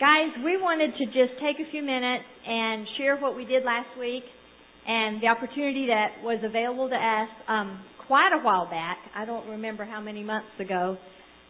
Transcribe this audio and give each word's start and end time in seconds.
Guys, 0.00 0.32
we 0.42 0.56
wanted 0.56 0.96
to 0.96 1.04
just 1.12 1.36
take 1.44 1.60
a 1.60 1.70
few 1.70 1.82
minutes 1.82 2.24
and 2.48 2.88
share 2.96 3.18
what 3.18 3.36
we 3.36 3.44
did 3.44 3.64
last 3.64 3.92
week 4.00 4.24
and 4.88 5.20
the 5.20 5.26
opportunity 5.26 5.92
that 5.92 6.24
was 6.24 6.40
available 6.42 6.88
to 6.88 6.96
us 6.96 7.28
um, 7.48 7.84
quite 8.08 8.32
a 8.32 8.40
while 8.40 8.64
back. 8.64 8.96
I 9.14 9.26
don't 9.26 9.46
remember 9.46 9.84
how 9.84 10.00
many 10.00 10.24
months 10.24 10.56
ago. 10.58 10.96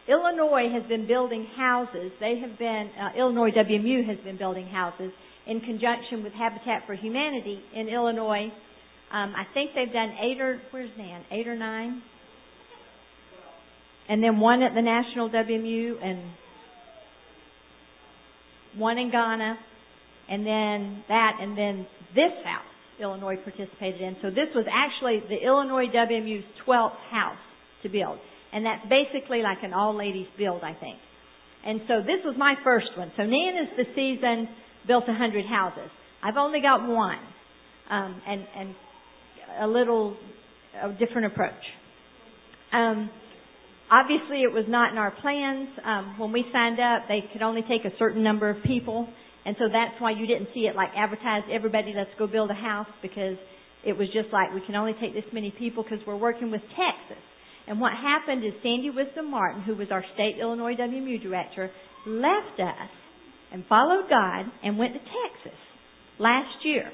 Illinois 0.08 0.66
has 0.74 0.82
been 0.88 1.06
building 1.06 1.46
houses. 1.56 2.10
They 2.18 2.42
have 2.42 2.58
been, 2.58 2.90
uh, 2.98 3.16
Illinois 3.16 3.50
WMU 3.54 4.04
has 4.08 4.18
been 4.24 4.36
building 4.36 4.66
houses 4.66 5.12
in 5.46 5.60
conjunction 5.60 6.24
with 6.24 6.32
Habitat 6.32 6.82
for 6.88 6.94
Humanity 6.96 7.60
in 7.72 7.86
Illinois. 7.86 8.50
Um, 9.14 9.32
I 9.38 9.46
think 9.54 9.70
they've 9.76 9.94
done 9.94 10.10
eight 10.18 10.40
or, 10.40 10.60
where's 10.72 10.90
Nan? 10.98 11.22
Eight 11.30 11.46
or 11.46 11.54
nine? 11.54 12.02
And 14.08 14.20
then 14.20 14.40
one 14.40 14.60
at 14.62 14.74
the 14.74 14.82
National 14.82 15.30
WMU 15.30 16.04
and 16.04 16.18
one 18.76 18.98
in 18.98 19.10
Ghana, 19.10 19.58
and 20.28 20.46
then 20.46 21.04
that, 21.08 21.38
and 21.40 21.56
then 21.56 21.86
this 22.14 22.32
house 22.44 22.64
Illinois 23.00 23.36
participated 23.36 24.00
in. 24.00 24.16
So 24.22 24.28
this 24.30 24.52
was 24.54 24.66
actually 24.70 25.20
the 25.28 25.42
Illinois 25.44 25.86
WMU's 25.86 26.44
12th 26.66 27.00
house 27.10 27.38
to 27.82 27.88
build. 27.88 28.18
And 28.52 28.66
that's 28.66 28.82
basically 28.88 29.42
like 29.42 29.58
an 29.62 29.72
all 29.72 29.96
ladies 29.96 30.26
build, 30.36 30.62
I 30.62 30.74
think. 30.74 30.98
And 31.64 31.80
so 31.88 32.00
this 32.00 32.20
was 32.24 32.34
my 32.38 32.54
first 32.64 32.88
one. 32.96 33.12
So 33.16 33.22
Nan 33.22 33.54
is 33.62 33.68
the 33.76 33.84
season 33.94 34.48
built 34.86 35.06
100 35.06 35.44
houses. 35.46 35.90
I've 36.22 36.36
only 36.36 36.60
got 36.60 36.86
one, 36.86 37.18
um, 37.88 38.20
and 38.26 38.46
and 38.56 38.74
a 39.60 39.66
little 39.66 40.16
a 40.82 40.92
different 40.92 41.32
approach. 41.32 41.62
Um, 42.72 43.10
obviously, 43.90 44.42
it 44.42 44.52
was 44.52 44.64
not 44.68 44.92
in 44.92 44.98
our 44.98 45.10
plans. 45.10 45.68
Um, 45.84 46.18
when 46.18 46.32
we 46.32 46.44
signed 46.52 46.80
up, 46.80 47.08
they 47.08 47.20
could 47.32 47.42
only 47.42 47.62
take 47.62 47.84
a 47.84 47.96
certain 47.98 48.22
number 48.22 48.48
of 48.48 48.62
people, 48.64 49.08
and 49.44 49.56
so 49.58 49.66
that's 49.72 50.00
why 50.00 50.12
you 50.12 50.26
didn't 50.26 50.48
see 50.54 50.70
it 50.70 50.76
like 50.76 50.90
advertised. 50.96 51.46
Everybody, 51.50 51.92
let's 51.96 52.10
go 52.18 52.26
build 52.26 52.50
a 52.50 52.54
house 52.54 52.90
because 53.02 53.36
it 53.84 53.96
was 53.96 54.08
just 54.12 54.32
like 54.32 54.52
we 54.54 54.60
can 54.66 54.74
only 54.74 54.94
take 55.00 55.14
this 55.14 55.24
many 55.32 55.52
people 55.58 55.82
because 55.82 56.04
we're 56.06 56.16
working 56.16 56.50
with 56.50 56.62
Texas. 56.76 57.22
And 57.66 57.80
what 57.80 57.92
happened 57.92 58.44
is 58.44 58.52
Sandy 58.62 58.90
Wisdom 58.90 59.30
Martin, 59.30 59.62
who 59.62 59.76
was 59.76 59.88
our 59.90 60.04
state 60.14 60.36
Illinois 60.40 60.74
WMU 60.74 61.22
director, 61.22 61.70
left 62.06 62.58
us 62.58 62.90
and 63.52 63.64
followed 63.68 64.08
God 64.08 64.46
and 64.62 64.78
went 64.78 64.94
to 64.94 64.98
Texas 64.98 65.58
last 66.18 66.64
year. 66.64 66.90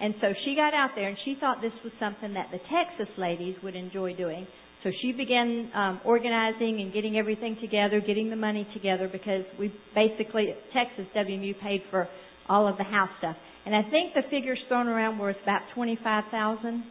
And 0.00 0.14
so 0.20 0.28
she 0.44 0.56
got 0.56 0.74
out 0.74 0.90
there 0.96 1.08
and 1.08 1.16
she 1.24 1.36
thought 1.38 1.60
this 1.60 1.76
was 1.84 1.92
something 2.00 2.34
that 2.34 2.48
the 2.50 2.58
Texas 2.58 3.12
ladies 3.16 3.54
would 3.62 3.76
enjoy 3.76 4.14
doing. 4.14 4.46
So 4.84 4.90
she 5.00 5.12
began 5.12 5.70
um, 5.74 6.00
organizing 6.04 6.82
and 6.82 6.92
getting 6.92 7.16
everything 7.16 7.56
together, 7.60 8.02
getting 8.06 8.28
the 8.28 8.36
money 8.36 8.68
together 8.74 9.08
because 9.10 9.44
we 9.58 9.72
basically 9.94 10.54
Texas 10.74 11.06
WMU 11.16 11.58
paid 11.60 11.80
for 11.90 12.06
all 12.50 12.68
of 12.68 12.76
the 12.76 12.84
house 12.84 13.08
stuff. 13.18 13.34
And 13.64 13.74
I 13.74 13.80
think 13.90 14.12
the 14.12 14.22
figures 14.30 14.58
thrown 14.68 14.86
around 14.86 15.18
were 15.18 15.30
about 15.30 15.62
twenty-five 15.74 16.24
thousand 16.30 16.84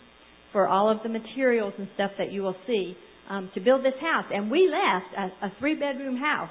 for 0.52 0.67
all 0.67 0.89
of 0.89 1.03
the 1.03 1.09
materials 1.09 1.73
and 1.77 1.88
stuff 1.94 2.11
that 2.17 2.31
you 2.31 2.41
will 2.41 2.55
see 2.66 2.97
um, 3.30 3.52
to 3.53 3.61
build 3.61 3.85
this 3.85 4.00
house. 4.02 4.25
And 4.33 4.50
we 4.50 4.72
left 4.72 5.33
a, 5.41 5.45
a 5.45 5.53
three-bedroom 5.59 6.17
house 6.17 6.50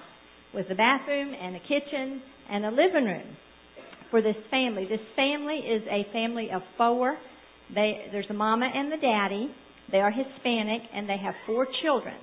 with 0.55 0.67
a 0.71 0.75
bathroom 0.77 1.35
and 1.35 1.57
a 1.57 1.61
kitchen 1.61 2.23
and 2.51 2.65
a 2.67 2.71
living 2.71 3.05
room 3.05 3.37
for 4.13 4.23
this 4.23 4.37
family. 4.51 4.87
This 4.89 5.01
family 5.17 5.57
is 5.57 5.83
a 5.91 6.07
family 6.13 6.51
of 6.55 6.63
four. 6.77 7.17
They, 7.75 8.07
there's 8.13 8.27
a 8.31 8.35
mama 8.35 8.71
and 8.73 8.93
the 8.93 8.97
daddy. 8.97 9.53
They 9.93 9.99
are 9.99 10.11
Hispanic 10.11 10.83
and 10.95 11.09
they 11.09 11.19
have 11.23 11.35
four 11.47 11.67
children. 11.83 12.17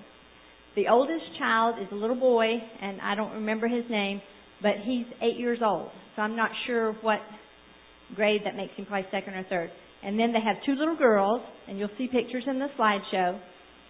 The 0.75 0.87
oldest 0.89 1.25
child 1.37 1.75
is 1.81 1.87
a 1.91 1.95
little 1.95 2.15
boy, 2.15 2.45
and 2.81 3.01
I 3.01 3.15
don't 3.15 3.33
remember 3.33 3.67
his 3.67 3.85
name, 3.89 4.21
but 4.61 4.73
he's 4.83 5.05
eight 5.21 5.39
years 5.39 5.59
old. 5.63 5.89
So 6.15 6.21
I'm 6.21 6.35
not 6.35 6.51
sure 6.67 6.93
what 7.01 7.19
grade 8.15 8.41
that 8.45 8.55
makes 8.55 8.73
him, 8.75 8.85
probably 8.85 9.07
second 9.11 9.33
or 9.33 9.45
third. 9.49 9.71
And 10.03 10.17
then 10.17 10.31
they 10.31 10.39
have 10.39 10.57
two 10.65 10.75
little 10.75 10.95
girls, 10.95 11.41
and 11.67 11.77
you'll 11.77 11.93
see 11.97 12.07
pictures 12.07 12.43
in 12.47 12.59
the 12.59 12.67
slideshow. 12.77 13.39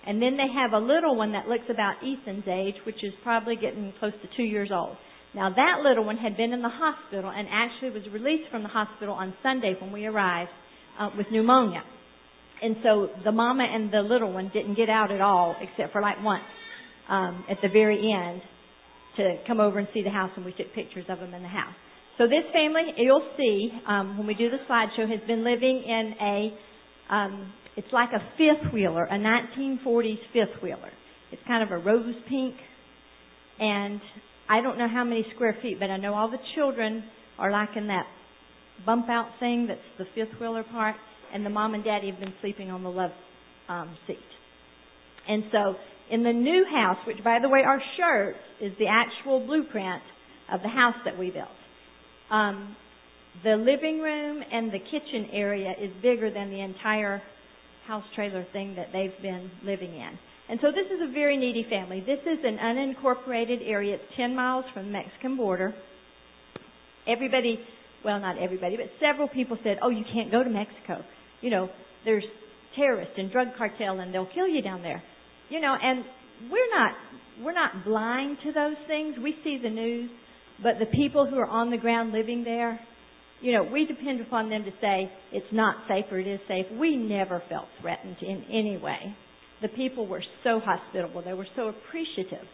And 0.07 0.21
then 0.21 0.37
they 0.37 0.47
have 0.53 0.71
a 0.73 0.83
little 0.83 1.15
one 1.15 1.33
that 1.33 1.47
looks 1.47 1.65
about 1.69 1.95
Ethan's 2.01 2.47
age, 2.47 2.75
which 2.85 3.03
is 3.03 3.13
probably 3.23 3.55
getting 3.55 3.93
close 3.99 4.13
to 4.21 4.27
two 4.37 4.43
years 4.43 4.69
old. 4.73 4.95
Now 5.35 5.49
that 5.49 5.83
little 5.83 6.05
one 6.05 6.17
had 6.17 6.35
been 6.37 6.53
in 6.53 6.61
the 6.61 6.71
hospital 6.71 7.29
and 7.29 7.47
actually 7.51 7.91
was 7.91 8.09
released 8.11 8.49
from 8.49 8.63
the 8.63 8.69
hospital 8.69 9.13
on 9.13 9.33
Sunday 9.43 9.75
when 9.79 9.91
we 9.91 10.05
arrived 10.05 10.49
uh, 10.99 11.09
with 11.15 11.27
pneumonia. 11.31 11.83
And 12.61 12.75
so 12.83 13.09
the 13.23 13.31
mama 13.31 13.63
and 13.63 13.91
the 13.91 14.01
little 14.01 14.33
one 14.33 14.51
didn't 14.53 14.75
get 14.75 14.89
out 14.89 15.11
at 15.11 15.21
all 15.21 15.55
except 15.61 15.93
for 15.93 16.01
like 16.01 16.21
once 16.23 16.43
um, 17.09 17.45
at 17.49 17.57
the 17.61 17.69
very 17.69 18.11
end 18.11 18.41
to 19.17 19.35
come 19.47 19.59
over 19.59 19.79
and 19.79 19.87
see 19.93 20.03
the 20.03 20.09
house 20.09 20.31
and 20.35 20.45
we 20.45 20.51
took 20.53 20.73
pictures 20.73 21.05
of 21.09 21.19
them 21.19 21.33
in 21.33 21.41
the 21.41 21.47
house. 21.47 21.73
So 22.17 22.25
this 22.25 22.43
family, 22.51 22.83
you'll 22.97 23.27
see 23.37 23.69
um, 23.87 24.17
when 24.17 24.27
we 24.27 24.33
do 24.33 24.49
the 24.49 24.57
slideshow, 24.69 25.09
has 25.09 25.25
been 25.25 25.43
living 25.43 25.83
in 25.87 26.13
a, 26.21 27.13
um, 27.13 27.53
it's 27.77 27.87
like 27.93 28.09
a 28.09 28.19
fifth 28.37 28.73
wheeler, 28.73 29.05
a 29.05 29.17
1940s 29.17 30.19
fifth 30.33 30.61
wheeler. 30.61 30.91
It's 31.31 31.41
kind 31.47 31.63
of 31.63 31.71
a 31.71 31.81
rose 31.81 32.13
pink, 32.27 32.55
and 33.59 34.01
I 34.49 34.61
don't 34.61 34.77
know 34.77 34.89
how 34.91 35.05
many 35.05 35.25
square 35.33 35.57
feet, 35.61 35.79
but 35.79 35.89
I 35.89 35.97
know 35.97 36.13
all 36.13 36.29
the 36.29 36.39
children 36.55 37.05
are 37.37 37.51
like 37.51 37.69
in 37.77 37.87
that 37.87 38.05
bump 38.85 39.09
out 39.09 39.29
thing 39.39 39.67
that's 39.67 39.79
the 39.97 40.05
fifth 40.13 40.39
wheeler 40.41 40.63
part, 40.63 40.95
and 41.33 41.45
the 41.45 41.49
mom 41.49 41.73
and 41.73 41.83
daddy 41.83 42.09
have 42.09 42.19
been 42.19 42.33
sleeping 42.41 42.69
on 42.69 42.83
the 42.83 42.89
love 42.89 43.11
um, 43.67 43.95
seat. 44.07 44.17
And 45.27 45.43
so 45.51 45.75
in 46.09 46.23
the 46.23 46.33
new 46.33 46.65
house, 46.71 46.97
which 47.05 47.23
by 47.23 47.39
the 47.41 47.49
way, 47.49 47.61
our 47.65 47.81
shirt 47.97 48.35
is 48.61 48.71
the 48.79 48.87
actual 48.87 49.45
blueprint 49.45 50.01
of 50.51 50.61
the 50.61 50.67
house 50.69 50.95
that 51.05 51.17
we 51.17 51.29
built. 51.29 51.47
Um, 52.31 52.75
the 53.43 53.55
living 53.55 53.99
room 53.99 54.41
and 54.51 54.71
the 54.71 54.79
kitchen 54.79 55.29
area 55.31 55.73
is 55.79 55.91
bigger 56.01 56.31
than 56.31 56.49
the 56.49 56.59
entire 56.61 57.21
house 57.87 58.03
trailer 58.15 58.45
thing 58.51 58.75
that 58.75 58.87
they've 58.91 59.21
been 59.21 59.49
living 59.63 59.93
in. 59.93 60.17
And 60.49 60.59
so 60.61 60.67
this 60.71 60.85
is 60.87 60.99
a 61.07 61.11
very 61.13 61.37
needy 61.37 61.65
family. 61.69 61.99
This 62.01 62.19
is 62.25 62.39
an 62.43 62.57
unincorporated 62.57 63.67
area. 63.67 63.95
It's 63.95 64.03
10 64.17 64.35
miles 64.35 64.65
from 64.73 64.87
the 64.87 64.91
Mexican 64.91 65.37
border. 65.37 65.73
Everybody, 67.07 67.59
well, 68.03 68.19
not 68.19 68.37
everybody, 68.39 68.75
but 68.75 68.87
several 68.99 69.27
people 69.27 69.57
said, 69.63 69.77
oh, 69.83 69.89
you 69.89 70.03
can't 70.11 70.31
go 70.31 70.43
to 70.43 70.49
Mexico. 70.49 71.03
You 71.41 71.49
know, 71.49 71.69
there's 72.05 72.23
terrorists 72.75 73.13
and 73.17 73.31
drug 73.31 73.47
cartel 73.57 73.99
and 73.99 74.13
they'll 74.13 74.29
kill 74.33 74.47
you 74.47 74.61
down 74.61 74.81
there. 74.81 75.03
You 75.49 75.59
know, 75.59 75.75
and 75.81 76.03
we're 76.51 76.69
not, 76.69 76.91
we're 77.41 77.53
not 77.53 77.85
blind 77.85 78.37
to 78.43 78.51
those 78.51 78.77
things. 78.87 79.15
We 79.21 79.35
see 79.43 79.59
the 79.61 79.69
news, 79.69 80.09
but 80.61 80.73
the 80.79 80.85
people 80.85 81.27
who 81.27 81.37
are 81.37 81.47
on 81.47 81.71
the 81.71 81.77
ground 81.77 82.11
living 82.11 82.43
there, 82.43 82.79
you 83.41 83.53
know, 83.53 83.63
we 83.63 83.85
depend 83.85 84.21
upon 84.21 84.49
them 84.49 84.63
to 84.65 84.71
say 84.81 85.11
it's 85.31 85.51
not 85.51 85.75
safe 85.87 86.05
or 86.11 86.19
it 86.19 86.27
is 86.27 86.39
safe. 86.47 86.65
We 86.77 86.95
never 86.97 87.41
felt 87.49 87.67
threatened 87.81 88.17
in 88.21 88.43
any 88.49 88.77
way. 88.77 89.15
The 89.61 89.69
people 89.69 90.07
were 90.07 90.23
so 90.43 90.61
hospitable. 90.63 91.21
They 91.23 91.33
were 91.33 91.47
so 91.55 91.69
appreciative. 91.69 92.45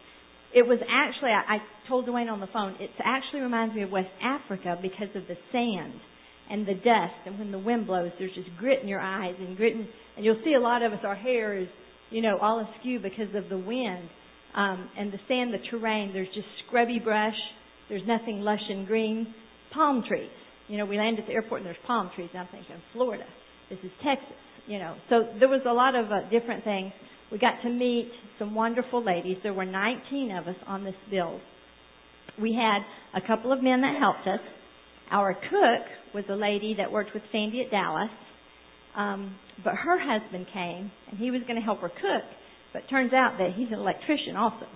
It 0.54 0.66
was 0.66 0.80
actually, 0.90 1.32
I, 1.32 1.56
I 1.56 1.88
told 1.90 2.08
Dwayne 2.08 2.32
on 2.32 2.40
the 2.40 2.48
phone, 2.48 2.76
it 2.80 2.90
actually 3.04 3.42
reminds 3.42 3.76
me 3.76 3.84
of 3.84 3.92
West 3.92 4.10
Africa 4.24 4.78
because 4.82 5.10
of 5.16 5.24
the 5.28 5.36
sand 5.52 6.00
and 6.50 6.66
the 6.66 6.74
dust. 6.74 7.16
And 7.26 7.40
when 7.40 7.52
the 7.52 7.60
wind 7.60 7.88
blows, 7.88 8.12
there's 8.20 8.34
just 8.34 8.50
grit 8.58 8.82
in 8.82 8.88
your 8.88 9.00
eyes 9.00 9.36
and 9.40 9.58
grit 9.58 9.74
in, 9.74 9.88
and 10.16 10.26
you'll 10.26 10.42
see 10.44 10.54
a 10.54 10.60
lot 10.60 10.82
of 10.82 10.94
us, 10.94 11.00
our 11.04 11.16
hair 11.16 11.58
is, 11.58 11.68
you 12.10 12.22
know, 12.22 12.38
all 12.42 12.60
askew 12.60 13.00
because 13.00 13.34
of 13.36 13.50
the 13.50 13.58
wind. 13.58 14.10
Um, 14.56 14.90
and 14.98 15.12
the 15.12 15.20
sand, 15.28 15.54
the 15.54 15.60
terrain, 15.70 16.14
there's 16.14 16.30
just 16.34 16.48
scrubby 16.66 17.00
brush. 17.00 17.36
There's 17.90 18.08
nothing 18.08 18.42
lush 18.42 18.64
and 18.70 18.88
green. 18.88 19.34
Palm 19.74 20.04
trees. 20.08 20.30
You 20.68 20.78
know, 20.78 20.86
we 20.86 20.98
land 20.98 21.20
at 21.20 21.28
the 21.28 21.34
airport 21.34 21.62
and 21.62 21.68
there's 21.68 21.78
palm 21.86 22.10
trees. 22.16 22.30
And 22.34 22.42
I'm 22.42 22.48
thinking, 22.52 22.76
Florida. 22.94 23.26
This 23.70 23.80
is 23.84 23.92
Texas 24.04 24.36
you 24.68 24.80
know, 24.80 24.96
so 25.10 25.28
there 25.40 25.48
was 25.48 25.62
a 25.68 25.74
lot 25.74 25.96
of 25.96 26.12
uh, 26.12 26.30
different 26.30 26.64
things. 26.64 26.92
We 27.32 27.38
got 27.38 27.62
to 27.64 27.70
meet 27.70 28.12
some 28.40 28.56
wonderful 28.56 29.04
ladies. 29.04 29.38
There 29.44 29.54
were 29.54 29.66
19 29.66 30.32
of 30.32 30.48
us 30.48 30.56
on 30.68 30.84
this 30.84 30.96
build. 31.10 31.40
We 32.42 32.54
had 32.54 32.80
a 33.18 33.26
couple 33.26 33.52
of 33.54 33.62
men 33.62 33.82
that 33.82 33.98
helped 34.00 34.28
us. 34.28 34.40
Our 35.12 35.34
cook 35.34 35.86
was 36.14 36.24
a 36.30 36.36
lady 36.36 36.76
that 36.78 36.92
worked 36.92 37.14
with 37.14 37.24
Sandy 37.32 37.62
at 37.62 37.72
Dallas. 37.72 38.10
Um, 38.96 39.36
but 39.64 39.76
her 39.76 40.00
husband 40.00 40.48
came 40.54 40.92
and 41.10 41.20
he 41.20 41.32
was 41.32 41.42
going 41.48 41.56
to 41.56 41.62
help 41.62 41.82
her 41.82 41.90
cook. 41.90 42.26
But 42.74 42.90
turns 42.90 43.14
out 43.14 43.38
that 43.40 43.54
he's 43.56 43.68
an 43.68 43.80
electrician 43.80 44.36
also. 44.36 44.68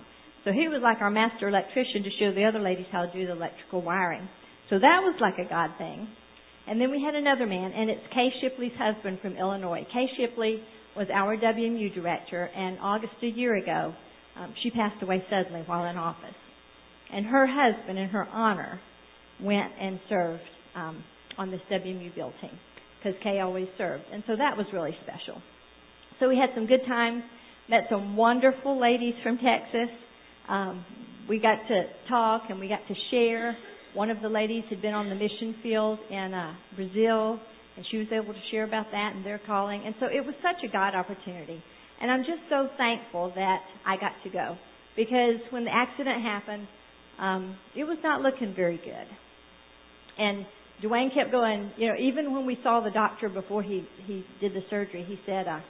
So 0.44 0.52
he 0.52 0.68
was 0.68 0.80
like 0.82 1.02
our 1.02 1.10
master 1.10 1.48
electrician 1.48 2.02
to 2.04 2.10
show 2.18 2.32
the 2.32 2.44
other 2.44 2.60
ladies 2.60 2.86
how 2.90 3.04
to 3.04 3.12
do 3.12 3.26
the 3.26 3.32
electrical 3.32 3.82
wiring. 3.82 4.28
So 4.70 4.78
that 4.78 5.00
was 5.04 5.16
like 5.20 5.34
a 5.36 5.48
God 5.48 5.70
thing. 5.76 6.08
And 6.66 6.80
then 6.80 6.90
we 6.90 7.02
had 7.02 7.14
another 7.14 7.46
man, 7.46 7.72
and 7.72 7.90
it's 7.90 8.06
Kay 8.14 8.28
Shipley's 8.40 8.72
husband 8.78 9.18
from 9.20 9.36
Illinois. 9.36 9.86
Kay 9.92 10.06
Shipley 10.16 10.62
was 10.96 11.08
our 11.12 11.36
WMU 11.36 11.92
director, 11.94 12.44
and 12.44 12.78
August 12.80 13.14
a 13.22 13.26
year 13.26 13.56
ago, 13.56 13.92
um, 14.36 14.54
she 14.62 14.70
passed 14.70 15.02
away 15.02 15.24
suddenly 15.28 15.62
while 15.66 15.84
in 15.84 15.96
office. 15.96 16.36
And 17.12 17.26
her 17.26 17.46
husband, 17.46 17.98
in 17.98 18.08
her 18.10 18.26
honor, 18.26 18.80
went 19.42 19.72
and 19.80 20.00
served 20.08 20.42
um, 20.74 21.04
on 21.38 21.50
this 21.50 21.60
WMU 21.70 22.14
build 22.14 22.32
team 22.40 22.58
because 22.98 23.18
Kay 23.22 23.40
always 23.40 23.68
served, 23.78 24.04
and 24.12 24.22
so 24.26 24.36
that 24.36 24.56
was 24.56 24.66
really 24.72 24.94
special. 25.02 25.40
So 26.18 26.28
we 26.28 26.36
had 26.36 26.50
some 26.54 26.66
good 26.66 26.84
times, 26.86 27.22
met 27.68 27.84
some 27.88 28.16
wonderful 28.16 28.78
ladies 28.80 29.14
from 29.22 29.38
Texas. 29.38 29.88
Um, 30.48 30.84
we 31.28 31.38
got 31.38 31.56
to 31.68 31.84
talk 32.08 32.42
and 32.50 32.60
we 32.60 32.68
got 32.68 32.86
to 32.88 32.94
share 33.10 33.56
one 33.94 34.10
of 34.10 34.20
the 34.22 34.28
ladies 34.28 34.62
had 34.70 34.80
been 34.80 34.94
on 34.94 35.08
the 35.08 35.14
mission 35.14 35.54
field 35.62 35.98
in 36.10 36.32
uh, 36.32 36.54
Brazil, 36.76 37.40
and 37.76 37.84
she 37.90 37.98
was 37.98 38.06
able 38.12 38.32
to 38.32 38.40
share 38.50 38.64
about 38.64 38.86
that 38.92 39.12
and 39.14 39.26
their 39.26 39.40
calling. 39.46 39.82
And 39.84 39.94
so 39.98 40.06
it 40.06 40.24
was 40.24 40.34
such 40.42 40.62
a 40.68 40.72
God 40.72 40.94
opportunity. 40.94 41.62
And 42.00 42.10
I'm 42.10 42.20
just 42.20 42.42
so 42.48 42.68
thankful 42.76 43.32
that 43.34 43.58
I 43.84 43.96
got 43.96 44.12
to 44.24 44.30
go. 44.30 44.56
Because 44.96 45.40
when 45.50 45.64
the 45.64 45.74
accident 45.74 46.22
happened, 46.22 46.68
um, 47.18 47.56
it 47.76 47.84
was 47.84 47.98
not 48.02 48.22
looking 48.22 48.54
very 48.54 48.76
good. 48.76 49.06
And 50.18 50.46
Dwayne 50.82 51.12
kept 51.14 51.30
going, 51.30 51.70
you 51.76 51.88
know, 51.88 51.94
even 51.98 52.34
when 52.34 52.46
we 52.46 52.58
saw 52.62 52.80
the 52.80 52.90
doctor 52.90 53.28
before 53.28 53.62
he, 53.62 53.86
he 54.06 54.24
did 54.40 54.52
the 54.54 54.62
surgery, 54.70 55.04
he 55.06 55.18
said, 55.26 55.46
uh, 55.46 55.60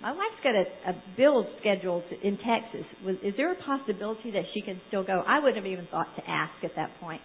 my 0.00 0.10
wife's 0.10 0.42
got 0.42 0.54
a, 0.54 0.90
a 0.90 1.02
build 1.16 1.46
scheduled 1.60 2.02
in 2.22 2.36
Texas. 2.38 2.86
Was, 3.04 3.16
is 3.22 3.34
there 3.36 3.52
a 3.52 3.62
possibility 3.62 4.32
that 4.32 4.42
she 4.52 4.60
can 4.62 4.80
still 4.88 5.04
go? 5.04 5.22
I 5.26 5.38
wouldn't 5.38 5.56
have 5.56 5.66
even 5.66 5.86
thought 5.90 6.08
to 6.16 6.22
ask 6.28 6.52
at 6.64 6.72
that 6.76 6.90
point. 7.00 7.20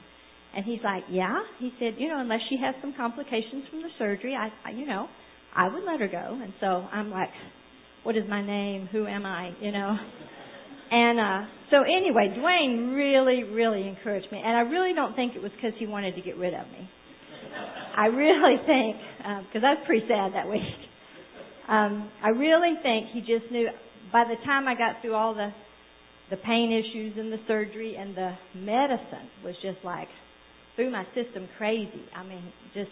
And 0.56 0.64
he's 0.64 0.80
like, 0.84 1.04
yeah. 1.10 1.40
He 1.60 1.72
said, 1.80 1.96
you 1.98 2.08
know, 2.08 2.20
unless 2.20 2.42
she 2.50 2.58
has 2.64 2.76
some 2.82 2.94
complications 2.96 3.66
from 3.70 3.82
the 3.82 3.90
surgery, 3.98 4.36
I, 4.36 4.50
I 4.64 4.72
you 4.72 4.86
know, 4.86 5.08
I 5.56 5.68
would 5.68 5.84
let 5.86 6.00
her 6.02 6.08
go. 6.08 6.40
And 6.42 6.54
so 6.60 6.68
I'm 6.68 7.10
like, 7.10 7.30
what 8.04 8.16
is 8.16 8.24
my 8.30 8.46
name? 8.46 8.88
Who 8.92 9.08
am 9.08 9.26
I? 9.26 9.52
You 9.60 9.72
know. 9.72 9.98
And 10.92 11.20
uh 11.20 11.57
so 11.70 11.84
anyway, 11.84 12.34
Dwayne 12.38 12.96
really, 12.96 13.44
really 13.44 13.88
encouraged 13.88 14.32
me, 14.32 14.42
and 14.44 14.56
I 14.56 14.62
really 14.62 14.94
don't 14.94 15.16
think 15.16 15.36
it 15.36 15.42
was 15.42 15.52
because 15.56 15.74
he 15.78 15.86
wanted 15.86 16.16
to 16.16 16.22
get 16.22 16.38
rid 16.38 16.54
of 16.54 16.68
me. 16.72 16.90
I 17.98 18.06
really 18.06 18.58
think 18.66 18.98
because 19.48 19.64
uh, 19.64 19.68
I 19.68 19.74
was 19.76 19.84
pretty 19.86 20.06
sad 20.08 20.34
that 20.34 20.50
week. 20.50 20.62
Um, 21.68 22.10
I 22.24 22.30
really 22.30 22.76
think 22.82 23.08
he 23.12 23.20
just 23.20 23.52
knew. 23.52 23.68
By 24.14 24.24
the 24.24 24.38
time 24.46 24.68
I 24.70 24.76
got 24.76 25.02
through 25.02 25.16
all 25.16 25.34
the 25.36 25.50
the 26.30 26.38
pain 26.38 26.72
issues 26.72 27.18
and 27.18 27.32
the 27.32 27.40
surgery 27.48 27.96
and 27.96 28.16
the 28.16 28.34
medicine 28.56 29.28
was 29.44 29.56
just 29.62 29.78
like 29.84 30.08
through 30.76 30.92
my 30.92 31.06
system 31.16 31.48
crazy. 31.58 32.04
I 32.16 32.24
mean, 32.24 32.52
just 32.74 32.92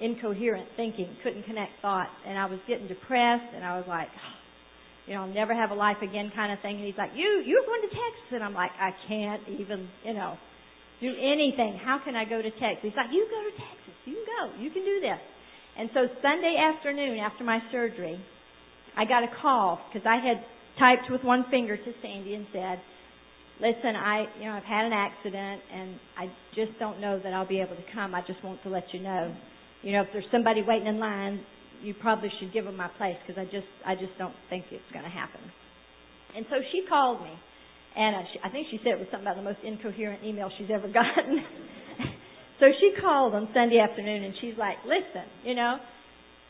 incoherent 0.00 0.68
thinking, 0.76 1.08
couldn't 1.22 1.44
connect 1.44 1.72
thoughts, 1.82 2.10
and 2.26 2.38
I 2.38 2.46
was 2.46 2.58
getting 2.66 2.88
depressed, 2.88 3.54
and 3.54 3.64
I 3.64 3.76
was 3.76 3.86
like, 3.88 4.08
oh, 4.08 4.43
you 5.06 5.14
know, 5.14 5.22
I'll 5.22 5.34
never 5.34 5.54
have 5.54 5.70
a 5.70 5.74
life 5.74 5.98
again, 6.02 6.32
kind 6.34 6.52
of 6.52 6.60
thing. 6.60 6.76
And 6.76 6.84
he's 6.84 6.96
like, 6.96 7.10
you, 7.14 7.42
you're 7.44 7.64
going 7.66 7.82
to 7.82 7.92
Texas, 7.92 8.28
and 8.32 8.42
I'm 8.42 8.54
like, 8.54 8.72
I 8.80 8.90
can't 9.06 9.42
even, 9.48 9.88
you 10.04 10.14
know, 10.14 10.36
do 11.00 11.08
anything. 11.08 11.78
How 11.82 12.00
can 12.02 12.16
I 12.16 12.24
go 12.24 12.40
to 12.40 12.50
Texas? 12.50 12.82
He's 12.82 12.96
like, 12.96 13.12
you 13.12 13.26
go 13.28 13.40
to 13.44 13.54
Texas, 13.56 13.94
you 14.04 14.14
can 14.16 14.24
go, 14.24 14.42
you 14.62 14.70
can 14.70 14.84
do 14.84 15.00
this. 15.00 15.20
And 15.76 15.90
so 15.92 16.06
Sunday 16.22 16.56
afternoon 16.56 17.18
after 17.18 17.44
my 17.44 17.58
surgery, 17.72 18.18
I 18.96 19.04
got 19.04 19.24
a 19.24 19.30
call 19.42 19.80
because 19.92 20.06
I 20.06 20.16
had 20.16 20.44
typed 20.78 21.10
with 21.10 21.22
one 21.24 21.44
finger 21.50 21.76
to 21.76 21.92
Sandy 22.00 22.34
and 22.34 22.46
said, 22.52 22.80
listen, 23.60 23.96
I, 23.96 24.26
you 24.38 24.46
know, 24.46 24.52
I've 24.52 24.64
had 24.64 24.84
an 24.86 24.92
accident 24.92 25.62
and 25.72 25.98
I 26.16 26.26
just 26.54 26.78
don't 26.78 27.00
know 27.00 27.18
that 27.18 27.32
I'll 27.32 27.46
be 27.46 27.60
able 27.60 27.76
to 27.76 27.84
come. 27.92 28.14
I 28.14 28.22
just 28.26 28.42
want 28.44 28.62
to 28.62 28.68
let 28.68 28.84
you 28.92 29.00
know. 29.00 29.34
You 29.82 29.92
know, 29.92 30.02
if 30.02 30.08
there's 30.12 30.24
somebody 30.32 30.62
waiting 30.66 30.86
in 30.86 30.98
line, 30.98 31.40
you 31.82 31.94
probably 31.94 32.30
should 32.40 32.52
give 32.52 32.64
them 32.64 32.76
my 32.76 32.88
place 32.98 33.16
because 33.26 33.40
I 33.40 33.44
just, 33.44 33.68
I 33.86 33.94
just 33.94 34.16
don't 34.18 34.34
think 34.50 34.66
it's 34.70 34.84
going 34.92 35.04
to 35.04 35.10
happen. 35.10 35.40
And 36.36 36.46
so 36.50 36.56
she 36.72 36.82
called 36.88 37.22
me 37.22 37.32
and 37.96 38.16
uh, 38.16 38.18
she, 38.32 38.38
I 38.42 38.50
think 38.50 38.66
she 38.70 38.78
said 38.78 38.94
it 38.94 38.98
was 38.98 39.08
something 39.10 39.26
about 39.26 39.36
the 39.36 39.46
most 39.46 39.62
incoherent 39.62 40.24
email 40.24 40.50
she's 40.58 40.70
ever 40.72 40.88
gotten. 40.92 41.44
So 42.60 42.66
she 42.80 43.00
called 43.00 43.34
on 43.34 43.48
Sunday 43.52 43.78
afternoon 43.78 44.24
and 44.24 44.34
she's 44.40 44.54
like, 44.56 44.76
listen, 44.84 45.26
you 45.44 45.54
know, 45.54 45.78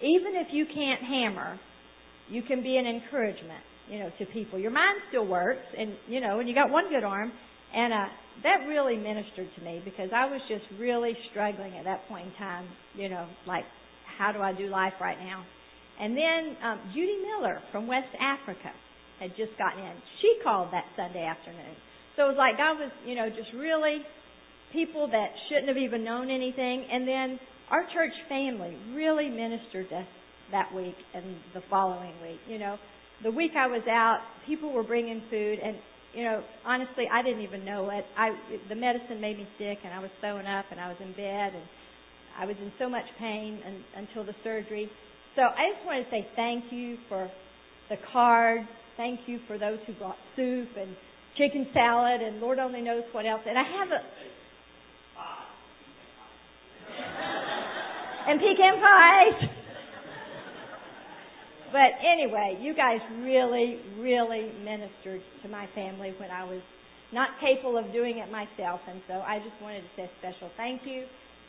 even 0.00 0.37
if 0.37 0.49
you 0.53 0.67
can't 0.67 1.03
hammer, 1.03 1.59
you 2.29 2.43
can 2.43 2.62
be 2.62 2.76
an 2.76 2.87
encouragement, 2.87 3.65
you 3.88 3.99
know, 3.99 4.11
to 4.19 4.26
people. 4.26 4.59
Your 4.59 4.71
mind 4.71 5.00
still 5.09 5.26
works 5.26 5.65
and, 5.76 5.94
you 6.06 6.21
know, 6.21 6.41
and 6.41 6.49
you 6.49 6.55
got 6.55 6.71
one 6.71 6.91
good 6.91 7.05
arm. 7.05 7.32
And, 7.75 7.93
uh, 7.93 8.06
that 8.43 8.67
really 8.69 8.97
ministered 8.97 9.49
to 9.56 9.65
me 9.65 9.81
because 9.85 10.11
I 10.15 10.26
was 10.26 10.41
just 10.49 10.65
really 10.79 11.17
struggling 11.31 11.76
at 11.79 11.85
that 11.85 12.06
point 12.09 12.26
in 12.26 12.32
time, 12.35 12.67
you 12.94 13.09
know, 13.09 13.26
like, 13.47 13.65
how 14.19 14.32
do 14.32 14.40
I 14.40 14.52
do 14.52 14.69
life 14.69 14.94
right 15.00 15.19
now? 15.19 15.44
And 16.00 16.16
then, 16.16 16.56
um, 16.62 16.81
Judy 16.93 17.19
Miller 17.22 17.61
from 17.70 17.87
West 17.87 18.11
Africa 18.19 18.72
had 19.20 19.31
just 19.37 19.56
gotten 19.58 19.84
in. 19.84 19.94
She 20.20 20.38
called 20.43 20.72
that 20.72 20.84
Sunday 20.96 21.25
afternoon. 21.25 21.76
So 22.16 22.26
it 22.26 22.28
was 22.34 22.38
like 22.38 22.58
God 22.58 22.78
was, 22.78 22.90
you 23.06 23.14
know, 23.14 23.28
just 23.28 23.52
really 23.55 24.02
people 24.72 25.06
that 25.06 25.28
shouldn't 25.49 25.69
have 25.69 25.78
even 25.78 26.02
known 26.02 26.31
anything. 26.31 26.87
And 26.90 27.06
then 27.06 27.38
our 27.70 27.82
church 27.94 28.12
family 28.28 28.76
really 28.93 29.28
ministered 29.31 29.93
us 29.93 30.06
that 30.50 30.75
week 30.75 30.94
and 31.14 31.37
the 31.55 31.62
following 31.70 32.12
week. 32.22 32.40
You 32.49 32.58
know, 32.58 32.76
the 33.22 33.31
week 33.31 33.52
I 33.56 33.66
was 33.66 33.82
out, 33.88 34.19
people 34.46 34.72
were 34.72 34.82
bringing 34.82 35.22
food, 35.31 35.58
and 35.62 35.76
you 36.12 36.22
know, 36.22 36.43
honestly, 36.64 37.05
I 37.11 37.22
didn't 37.22 37.43
even 37.43 37.64
know 37.64 37.90
it. 37.90 38.05
I 38.16 38.31
the 38.69 38.75
medicine 38.75 39.20
made 39.20 39.38
me 39.38 39.49
sick, 39.58 39.78
and 39.84 39.93
I 39.93 39.99
was 39.99 40.11
throwing 40.20 40.46
up, 40.46 40.66
and 40.70 40.81
I 40.81 40.88
was 40.88 40.96
in 41.00 41.12
bed, 41.12 41.55
and 41.55 41.64
I 42.38 42.46
was 42.46 42.56
in 42.60 42.72
so 42.78 42.88
much 42.88 43.04
pain 43.19 43.60
and, 43.64 43.84
until 43.96 44.25
the 44.25 44.34
surgery. 44.42 44.90
So 45.36 45.42
I 45.42 45.72
just 45.75 45.86
want 45.86 46.04
to 46.04 46.10
say 46.10 46.26
thank 46.36 46.72
you 46.72 46.96
for 47.08 47.31
the 47.88 47.96
cards. 48.12 48.69
Thank 48.96 49.20
you 49.26 49.40
for 49.46 49.58
those 49.58 49.78
who 49.86 49.92
brought 49.94 50.16
soup 50.36 50.69
and 50.78 50.96
chicken 51.36 51.66
salad 51.75 52.20
and 52.22 52.40
Lord 52.40 52.58
only 52.58 52.81
knows 52.81 53.02
what 53.12 53.26
else. 53.26 53.42
And 53.46 53.58
I 53.58 53.62
have 53.62 53.88
a 53.88 54.00
and 58.31 58.40
pecan 58.40 58.80
pies. 58.80 59.50
But 61.72 61.98
anyway, 62.06 62.58
you 62.62 62.72
guys 62.72 63.00
really, 63.19 63.80
really 63.98 64.52
ministered 64.62 65.20
to 65.42 65.48
my 65.48 65.66
family 65.75 66.14
when 66.20 66.30
I 66.30 66.44
was 66.44 66.62
not 67.12 67.30
capable 67.40 67.76
of 67.76 67.92
doing 67.92 68.19
it 68.19 68.30
myself. 68.30 68.80
And 68.88 69.02
so 69.08 69.14
I 69.14 69.38
just 69.38 69.60
wanted 69.60 69.80
to 69.80 69.88
say 69.96 70.04
a 70.04 70.10
special 70.20 70.50
thank 70.56 70.82
you. 70.84 71.04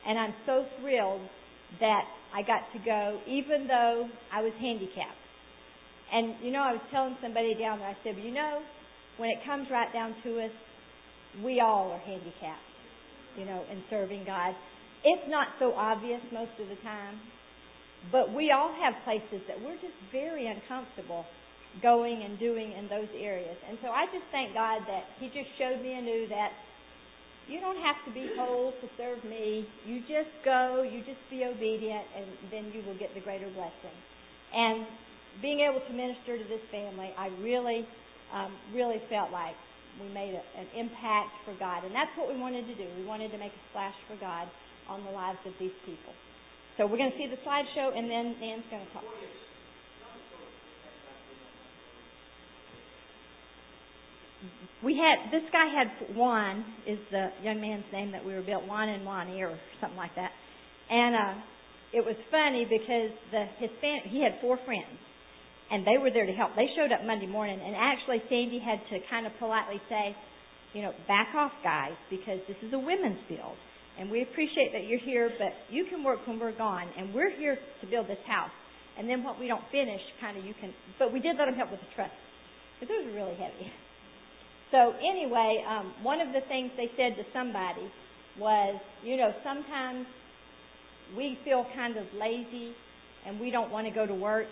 And 0.08 0.20
I'm 0.20 0.34
so 0.46 0.66
thrilled 0.80 1.22
that 1.80 2.04
I 2.34 2.42
got 2.42 2.62
to 2.74 2.80
go, 2.84 3.20
even 3.28 3.68
though 3.68 4.08
I 4.32 4.42
was 4.42 4.54
handicapped. 4.60 5.24
And, 6.14 6.36
you 6.44 6.52
know, 6.52 6.62
I 6.62 6.74
was 6.74 6.82
telling 6.92 7.18
somebody 7.22 7.56
down 7.56 7.80
there, 7.80 7.90
I 7.90 7.98
said, 8.04 8.16
you 8.22 8.32
know, 8.32 8.62
when 9.18 9.30
it 9.30 9.40
comes 9.46 9.68
right 9.72 9.92
down 9.92 10.16
to 10.24 10.46
us, 10.46 10.52
we 11.44 11.60
all 11.60 11.92
are 11.92 12.00
handicapped, 12.00 12.70
you 13.38 13.46
know, 13.46 13.64
in 13.72 13.84
serving 13.90 14.24
God. 14.26 14.54
It's 15.04 15.28
not 15.28 15.48
so 15.60 15.74
obvious 15.74 16.22
most 16.32 16.54
of 16.60 16.70
the 16.70 16.80
time, 16.84 17.20
but 18.12 18.34
we 18.34 18.52
all 18.52 18.74
have 18.80 18.94
places 19.04 19.42
that 19.48 19.58
we're 19.60 19.80
just 19.82 19.98
very 20.12 20.48
uncomfortable 20.48 21.26
going 21.82 22.24
and 22.24 22.40
doing 22.40 22.72
in 22.72 22.88
those 22.88 23.10
areas. 23.18 23.58
And 23.68 23.78
so 23.82 23.90
I 23.90 24.06
just 24.14 24.26
thank 24.32 24.54
God 24.54 24.82
that 24.88 25.04
He 25.20 25.28
just 25.28 25.50
showed 25.58 25.82
me 25.82 25.94
anew 25.94 26.28
that 26.30 26.52
you 27.48 27.62
don't 27.62 27.78
have 27.78 27.98
to 28.10 28.12
be 28.14 28.30
whole 28.38 28.74
to 28.82 28.88
serve 28.98 29.24
me. 29.24 29.68
You 29.86 30.02
just 30.10 30.34
go, 30.44 30.82
you 30.82 31.06
just 31.06 31.22
be 31.30 31.46
obedient, 31.46 32.06
and 32.18 32.26
then 32.50 32.72
you 32.74 32.82
will 32.86 32.98
get 32.98 33.14
the 33.14 33.22
greater 33.22 33.50
blessing. 33.54 33.98
And 34.54 34.86
being 35.42 35.62
able 35.62 35.82
to 35.86 35.94
minister 35.94 36.38
to 36.38 36.46
this 36.50 36.64
family, 36.72 37.14
I 37.18 37.30
really, 37.42 37.86
um, 38.34 38.56
really 38.74 38.98
felt 39.10 39.30
like 39.30 39.54
we 40.02 40.10
made 40.10 40.34
a, 40.34 40.44
an 40.58 40.68
impact 40.74 41.38
for 41.46 41.54
God. 41.62 41.86
And 41.86 41.94
that's 41.94 42.12
what 42.18 42.34
we 42.34 42.40
wanted 42.40 42.66
to 42.66 42.76
do. 42.76 42.88
We 42.98 43.06
wanted 43.06 43.32
to 43.32 43.38
make 43.38 43.54
a 43.54 43.64
splash 43.70 43.96
for 44.10 44.18
God 44.18 44.50
on 44.90 45.06
the 45.06 45.12
lives 45.12 45.40
of 45.46 45.54
these 45.60 45.76
people. 45.86 46.14
So 46.78 46.86
we're 46.86 46.98
going 46.98 47.12
to 47.12 47.18
see 47.18 47.30
the 47.30 47.40
slideshow, 47.46 47.96
and 47.96 48.10
then 48.10 48.36
Nan's 48.42 48.66
going 48.70 48.86
to 48.86 48.92
talk. 48.92 49.06
We 54.86 54.94
had 54.94 55.34
this 55.34 55.42
guy 55.52 55.66
had 55.66 56.16
Juan 56.16 56.64
is 56.86 57.00
the 57.10 57.34
young 57.42 57.60
man's 57.60 57.90
name 57.92 58.12
that 58.12 58.24
we 58.24 58.34
were 58.34 58.46
built 58.46 58.68
Juan 58.68 58.90
and 58.90 59.02
Juani 59.02 59.42
or 59.42 59.58
something 59.82 59.98
like 59.98 60.14
that, 60.16 60.30
and 60.90 61.16
uh, 61.16 61.34
it 61.92 62.06
was 62.06 62.16
funny 62.30 62.70
because 62.70 63.10
the 63.34 63.50
Hispanic 63.58 64.14
he 64.14 64.22
had 64.22 64.38
four 64.42 64.60
friends, 64.64 64.94
and 65.72 65.82
they 65.88 65.98
were 65.98 66.12
there 66.14 66.28
to 66.30 66.34
help. 66.34 66.54
They 66.56 66.70
showed 66.78 66.94
up 66.94 67.02
Monday 67.02 67.26
morning, 67.26 67.58
and 67.58 67.74
actually 67.74 68.22
Sandy 68.30 68.62
had 68.62 68.78
to 68.94 69.02
kind 69.10 69.26
of 69.26 69.34
politely 69.40 69.82
say, 69.90 70.16
you 70.78 70.84
know, 70.84 70.94
back 71.08 71.34
off, 71.34 71.52
guys, 71.64 71.98
because 72.14 72.38
this 72.48 72.58
is 72.62 72.72
a 72.72 72.80
women's 72.80 73.20
field 73.28 73.58
and 73.98 74.12
we 74.12 74.22
appreciate 74.24 74.74
that 74.74 74.88
you're 74.88 75.00
here, 75.00 75.32
but 75.40 75.54
you 75.70 75.86
can 75.90 76.04
work 76.04 76.20
when 76.28 76.40
we're 76.40 76.56
gone, 76.56 76.88
and 76.98 77.14
we're 77.14 77.32
here 77.38 77.58
to 77.82 77.88
build 77.88 78.08
this 78.08 78.20
house. 78.28 78.52
And 78.98 79.10
then 79.10 79.24
what 79.24 79.40
we 79.40 79.48
don't 79.48 79.64
finish, 79.72 80.02
kind 80.20 80.38
of 80.38 80.46
you 80.46 80.54
can, 80.60 80.74
but 81.00 81.12
we 81.12 81.20
did 81.20 81.36
let 81.38 81.46
them 81.46 81.56
help 81.56 81.72
with 81.72 81.80
the 81.80 81.92
truss, 81.96 82.12
because 82.80 82.92
it 82.92 83.06
was 83.08 83.16
really 83.16 83.36
heavy. 83.36 83.72
So 84.72 84.94
anyway, 84.98 85.64
um, 85.68 85.94
one 86.04 86.22
of 86.22 86.34
the 86.34 86.42
things 86.48 86.72
they 86.76 86.90
said 86.98 87.16
to 87.18 87.24
somebody 87.34 87.90
was, 88.40 88.80
you 89.04 89.18
know, 89.18 89.32
sometimes 89.44 90.06
we 91.16 91.38
feel 91.46 91.66
kind 91.76 91.98
of 91.98 92.06
lazy 92.20 92.74
and 93.26 93.40
we 93.40 93.52
don't 93.52 93.72
want 93.72 93.88
to 93.88 93.94
go 93.94 94.06
to 94.06 94.14
work. 94.14 94.48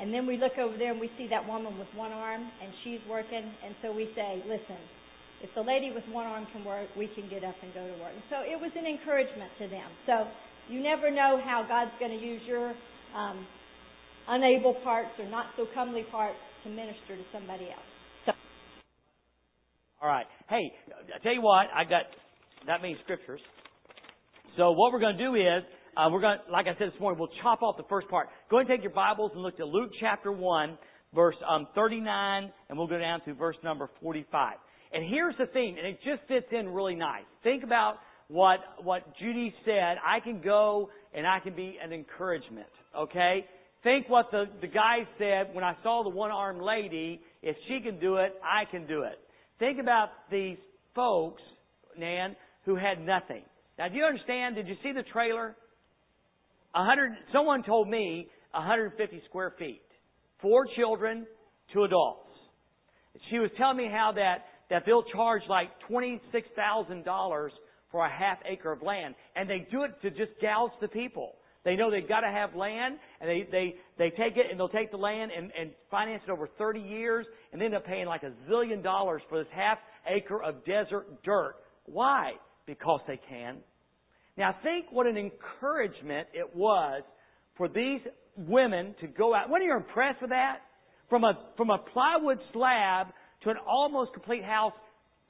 And 0.00 0.12
then 0.12 0.26
we 0.26 0.36
look 0.36 0.58
over 0.58 0.76
there 0.76 0.92
and 0.92 1.00
we 1.00 1.10
see 1.16 1.26
that 1.28 1.46
woman 1.46 1.78
with 1.78 1.88
one 1.94 2.12
arm 2.12 2.42
and 2.62 2.72
she's 2.84 3.00
working, 3.08 3.44
and 3.64 3.74
so 3.80 3.92
we 3.92 4.10
say, 4.14 4.42
listen, 4.46 4.76
if 5.42 5.50
the 5.54 5.62
lady 5.62 5.90
with 5.92 6.04
one 6.12 6.26
arm 6.26 6.46
can 6.52 6.64
work, 6.64 6.88
we 6.96 7.08
can 7.14 7.28
get 7.28 7.44
up 7.44 7.54
and 7.62 7.72
go 7.72 7.80
to 7.80 7.96
work. 8.00 8.12
And 8.12 8.24
so 8.28 8.36
it 8.40 8.60
was 8.60 8.70
an 8.76 8.86
encouragement 8.86 9.50
to 9.58 9.68
them. 9.68 9.88
So 10.06 10.26
you 10.68 10.82
never 10.82 11.10
know 11.10 11.40
how 11.42 11.64
God's 11.66 11.92
going 11.98 12.12
to 12.12 12.24
use 12.24 12.42
your 12.46 12.74
um, 13.14 13.46
unable 14.28 14.74
parts 14.84 15.12
or 15.18 15.28
not 15.28 15.46
so 15.56 15.66
comely 15.74 16.04
parts 16.10 16.38
to 16.64 16.70
minister 16.70 17.16
to 17.16 17.24
somebody 17.32 17.66
else. 17.66 17.95
All 20.02 20.08
right. 20.08 20.26
Hey, 20.50 20.72
I 21.14 21.22
tell 21.22 21.32
you 21.32 21.40
what, 21.40 21.68
I 21.74 21.84
got 21.84 22.02
that 22.66 22.82
means 22.82 22.98
scriptures. 23.04 23.40
So 24.56 24.72
what 24.72 24.92
we're 24.92 25.00
going 25.00 25.16
to 25.16 25.24
do 25.24 25.34
is, 25.34 25.62
uh, 25.96 26.08
we're 26.12 26.20
going 26.20 26.38
to, 26.44 26.52
like 26.52 26.66
I 26.66 26.78
said 26.78 26.92
this 26.92 27.00
morning, 27.00 27.18
we'll 27.18 27.30
chop 27.42 27.62
off 27.62 27.78
the 27.78 27.88
first 27.88 28.08
part. 28.08 28.28
Go 28.50 28.58
ahead 28.58 28.70
and 28.70 28.78
take 28.78 28.84
your 28.84 28.92
Bibles 28.92 29.30
and 29.34 29.42
look 29.42 29.56
to 29.56 29.64
Luke 29.64 29.90
chapter 29.98 30.30
1, 30.30 30.76
verse 31.14 31.36
um, 31.48 31.66
39, 31.74 32.52
and 32.68 32.78
we'll 32.78 32.86
go 32.86 32.98
down 32.98 33.22
to 33.24 33.32
verse 33.34 33.56
number 33.64 33.88
45. 34.02 34.56
And 34.92 35.08
here's 35.08 35.34
the 35.38 35.46
thing, 35.46 35.76
and 35.78 35.86
it 35.86 35.98
just 36.04 36.28
fits 36.28 36.46
in 36.52 36.68
really 36.68 36.94
nice. 36.94 37.24
Think 37.42 37.64
about 37.64 37.96
what, 38.28 38.60
what 38.82 39.02
Judy 39.18 39.54
said. 39.64 39.96
I 40.06 40.20
can 40.20 40.42
go 40.42 40.90
and 41.14 41.26
I 41.26 41.40
can 41.40 41.56
be 41.56 41.78
an 41.82 41.92
encouragement, 41.92 42.68
okay? 42.98 43.46
Think 43.82 44.08
what 44.10 44.30
the, 44.30 44.44
the 44.60 44.66
guy 44.66 45.08
said 45.18 45.54
when 45.54 45.64
I 45.64 45.74
saw 45.82 46.02
the 46.02 46.10
one-armed 46.10 46.60
lady. 46.60 47.20
If 47.42 47.56
she 47.68 47.80
can 47.80 47.98
do 47.98 48.16
it, 48.16 48.34
I 48.42 48.70
can 48.70 48.86
do 48.86 49.02
it. 49.02 49.18
Think 49.58 49.80
about 49.80 50.10
these 50.30 50.58
folks, 50.94 51.42
Nan, 51.96 52.36
who 52.64 52.76
had 52.76 53.00
nothing. 53.00 53.42
Now, 53.78 53.88
do 53.88 53.96
you 53.96 54.04
understand? 54.04 54.54
Did 54.54 54.68
you 54.68 54.76
see 54.82 54.92
the 54.92 55.04
trailer? 55.12 55.56
A 56.74 56.84
hundred. 56.84 57.12
Someone 57.32 57.62
told 57.62 57.88
me 57.88 58.28
150 58.52 59.22
square 59.28 59.54
feet, 59.58 59.82
four 60.42 60.66
children, 60.76 61.26
two 61.72 61.84
adults. 61.84 62.28
She 63.30 63.38
was 63.38 63.50
telling 63.56 63.78
me 63.78 63.88
how 63.90 64.12
that 64.16 64.44
that 64.68 64.82
they'll 64.84 65.04
charge 65.04 65.42
like 65.48 65.68
twenty-six 65.88 66.48
thousand 66.54 67.04
dollars 67.04 67.52
for 67.90 68.04
a 68.04 68.10
half 68.10 68.38
acre 68.46 68.72
of 68.72 68.82
land, 68.82 69.14
and 69.36 69.48
they 69.48 69.66
do 69.70 69.84
it 69.84 69.92
to 70.02 70.10
just 70.10 70.38
gouge 70.42 70.72
the 70.80 70.88
people. 70.88 71.36
They 71.66 71.74
know 71.74 71.90
they've 71.90 72.08
got 72.08 72.20
to 72.20 72.30
have 72.30 72.54
land, 72.54 72.94
and 73.20 73.28
they 73.28 73.48
they 73.50 73.74
they 73.98 74.10
take 74.10 74.36
it 74.36 74.46
and 74.48 74.58
they'll 74.58 74.68
take 74.68 74.92
the 74.92 74.96
land 74.96 75.32
and 75.36 75.50
and 75.60 75.72
finance 75.90 76.22
it 76.26 76.30
over 76.30 76.48
30 76.56 76.78
years, 76.78 77.26
and 77.52 77.60
they 77.60 77.64
end 77.64 77.74
up 77.74 77.84
paying 77.84 78.06
like 78.06 78.22
a 78.22 78.32
zillion 78.48 78.84
dollars 78.84 79.20
for 79.28 79.38
this 79.42 79.48
half 79.52 79.78
acre 80.08 80.40
of 80.40 80.64
desert 80.64 81.24
dirt. 81.24 81.56
Why? 81.86 82.34
Because 82.66 83.00
they 83.08 83.18
can. 83.28 83.56
Now 84.38 84.54
think 84.62 84.86
what 84.92 85.08
an 85.08 85.16
encouragement 85.16 86.28
it 86.32 86.54
was 86.54 87.02
for 87.56 87.66
these 87.68 88.00
women 88.36 88.94
to 89.00 89.08
go 89.08 89.34
out. 89.34 89.50
When 89.50 89.60
are 89.60 89.64
you 89.64 89.76
impressed 89.76 90.20
with 90.20 90.30
that? 90.30 90.58
From 91.10 91.24
a 91.24 91.34
from 91.56 91.70
a 91.70 91.78
plywood 91.78 92.38
slab 92.52 93.08
to 93.42 93.50
an 93.50 93.56
almost 93.68 94.12
complete 94.12 94.44
house 94.44 94.74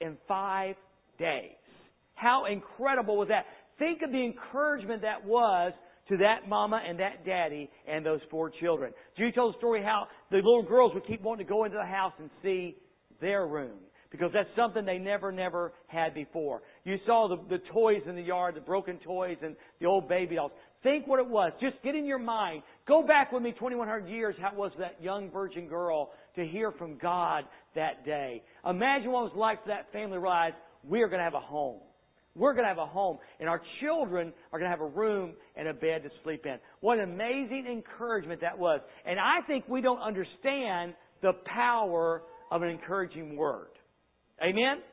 in 0.01 0.17
five 0.27 0.75
days. 1.17 1.55
How 2.13 2.45
incredible 2.45 3.17
was 3.17 3.29
that? 3.29 3.45
Think 3.79 4.03
of 4.03 4.11
the 4.11 4.23
encouragement 4.23 5.01
that 5.01 5.25
was 5.25 5.73
to 6.09 6.17
that 6.17 6.47
mama 6.47 6.81
and 6.87 6.99
that 6.99 7.25
daddy 7.25 7.69
and 7.87 8.05
those 8.05 8.21
four 8.29 8.49
children. 8.49 8.93
Judy 9.17 9.31
told 9.31 9.53
the 9.53 9.57
story 9.57 9.83
how 9.83 10.07
the 10.31 10.37
little 10.37 10.63
girls 10.63 10.93
would 10.93 11.05
keep 11.05 11.21
wanting 11.21 11.45
to 11.45 11.49
go 11.49 11.65
into 11.65 11.77
the 11.77 11.85
house 11.85 12.13
and 12.19 12.29
see 12.41 12.75
their 13.19 13.47
room 13.47 13.79
because 14.09 14.31
that's 14.33 14.49
something 14.55 14.85
they 14.85 14.97
never, 14.97 15.31
never 15.31 15.73
had 15.87 16.13
before. 16.13 16.61
You 16.85 16.97
saw 17.05 17.27
the, 17.27 17.57
the 17.57 17.61
toys 17.73 18.01
in 18.07 18.15
the 18.15 18.21
yard, 18.21 18.55
the 18.55 18.61
broken 18.61 18.97
toys 18.99 19.37
and 19.41 19.55
the 19.79 19.85
old 19.85 20.07
baby 20.07 20.35
dolls. 20.35 20.51
Think 20.83 21.07
what 21.07 21.19
it 21.19 21.27
was. 21.27 21.51
Just 21.59 21.75
get 21.83 21.95
in 21.95 22.05
your 22.05 22.19
mind. 22.19 22.63
Go 22.87 23.05
back 23.05 23.31
with 23.31 23.43
me 23.43 23.51
2100 23.51 24.07
years. 24.07 24.35
How 24.39 24.55
was 24.55 24.71
that 24.79 25.01
young 25.01 25.29
virgin 25.31 25.67
girl 25.67 26.11
to 26.35 26.45
hear 26.45 26.71
from 26.71 26.97
God 26.97 27.45
that 27.75 28.05
day? 28.05 28.43
Imagine 28.67 29.11
what 29.11 29.21
it 29.21 29.33
was 29.33 29.37
like 29.37 29.63
for 29.63 29.69
that 29.69 29.91
family 29.91 30.15
to 30.15 30.19
realize 30.19 30.53
we 30.83 31.01
are 31.01 31.07
going 31.07 31.19
to 31.19 31.25
have 31.25 31.33
a 31.33 31.39
home. 31.39 31.81
We're 32.37 32.53
going 32.53 32.65
to 32.65 32.69
have 32.69 32.77
a 32.77 32.85
home, 32.85 33.17
and 33.39 33.49
our 33.49 33.61
children 33.81 34.31
are 34.53 34.59
going 34.59 34.71
to 34.71 34.77
have 34.77 34.85
a 34.85 34.89
room 34.89 35.33
and 35.55 35.67
a 35.67 35.73
bed 35.73 36.03
to 36.03 36.09
sleep 36.23 36.45
in. 36.45 36.57
What 36.81 36.99
an 36.99 37.11
amazing 37.11 37.65
encouragement 37.69 38.41
that 38.41 38.57
was. 38.57 38.79
And 39.05 39.19
I 39.19 39.45
think 39.47 39.67
we 39.67 39.81
don't 39.81 39.99
understand 39.99 40.93
the 41.21 41.33
power 41.45 42.21
of 42.51 42.61
an 42.61 42.69
encouraging 42.69 43.35
word. 43.35 43.69
Amen? 44.41 44.83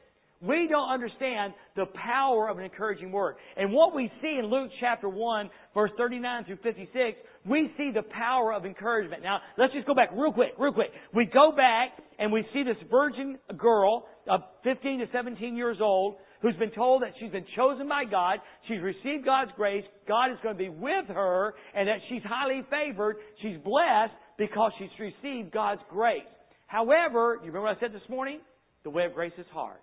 We 0.40 0.68
don't 0.68 0.90
understand 0.90 1.54
the 1.76 1.86
power 1.86 2.48
of 2.48 2.58
an 2.58 2.64
encouraging 2.64 3.12
word. 3.12 3.36
And 3.56 3.72
what 3.72 3.94
we 3.94 4.10
see 4.20 4.36
in 4.38 4.46
Luke 4.46 4.70
chapter 4.80 5.08
1, 5.08 5.50
verse 5.72 5.90
39 5.96 6.44
through 6.44 6.58
56, 6.62 7.18
we 7.46 7.70
see 7.76 7.90
the 7.94 8.02
power 8.02 8.52
of 8.52 8.66
encouragement. 8.66 9.22
Now, 9.22 9.40
let's 9.56 9.72
just 9.72 9.86
go 9.86 9.94
back 9.94 10.10
real 10.12 10.32
quick, 10.32 10.52
real 10.58 10.72
quick. 10.72 10.90
We 11.14 11.26
go 11.26 11.52
back 11.52 11.92
and 12.18 12.32
we 12.32 12.44
see 12.52 12.62
this 12.62 12.76
virgin 12.90 13.38
girl 13.56 14.06
of 14.28 14.40
15 14.64 15.00
to 15.00 15.06
17 15.12 15.56
years 15.56 15.78
old 15.80 16.16
who's 16.44 16.54
been 16.56 16.70
told 16.72 17.00
that 17.00 17.12
she's 17.18 17.32
been 17.32 17.46
chosen 17.56 17.88
by 17.88 18.04
God, 18.04 18.38
she's 18.68 18.82
received 18.82 19.24
God's 19.24 19.50
grace, 19.56 19.82
God 20.06 20.30
is 20.30 20.36
going 20.42 20.54
to 20.54 20.62
be 20.62 20.68
with 20.68 21.08
her, 21.08 21.54
and 21.74 21.88
that 21.88 22.00
she's 22.10 22.20
highly 22.22 22.60
favored, 22.68 23.16
she's 23.40 23.56
blessed 23.64 24.12
because 24.36 24.70
she's 24.78 24.90
received 25.00 25.52
God's 25.52 25.80
grace. 25.88 26.20
However, 26.66 27.40
you 27.40 27.46
remember 27.46 27.62
what 27.62 27.78
I 27.78 27.80
said 27.80 27.94
this 27.94 28.06
morning? 28.10 28.40
The 28.84 28.90
way 28.90 29.06
of 29.06 29.14
grace 29.14 29.32
is 29.38 29.46
hard. 29.54 29.80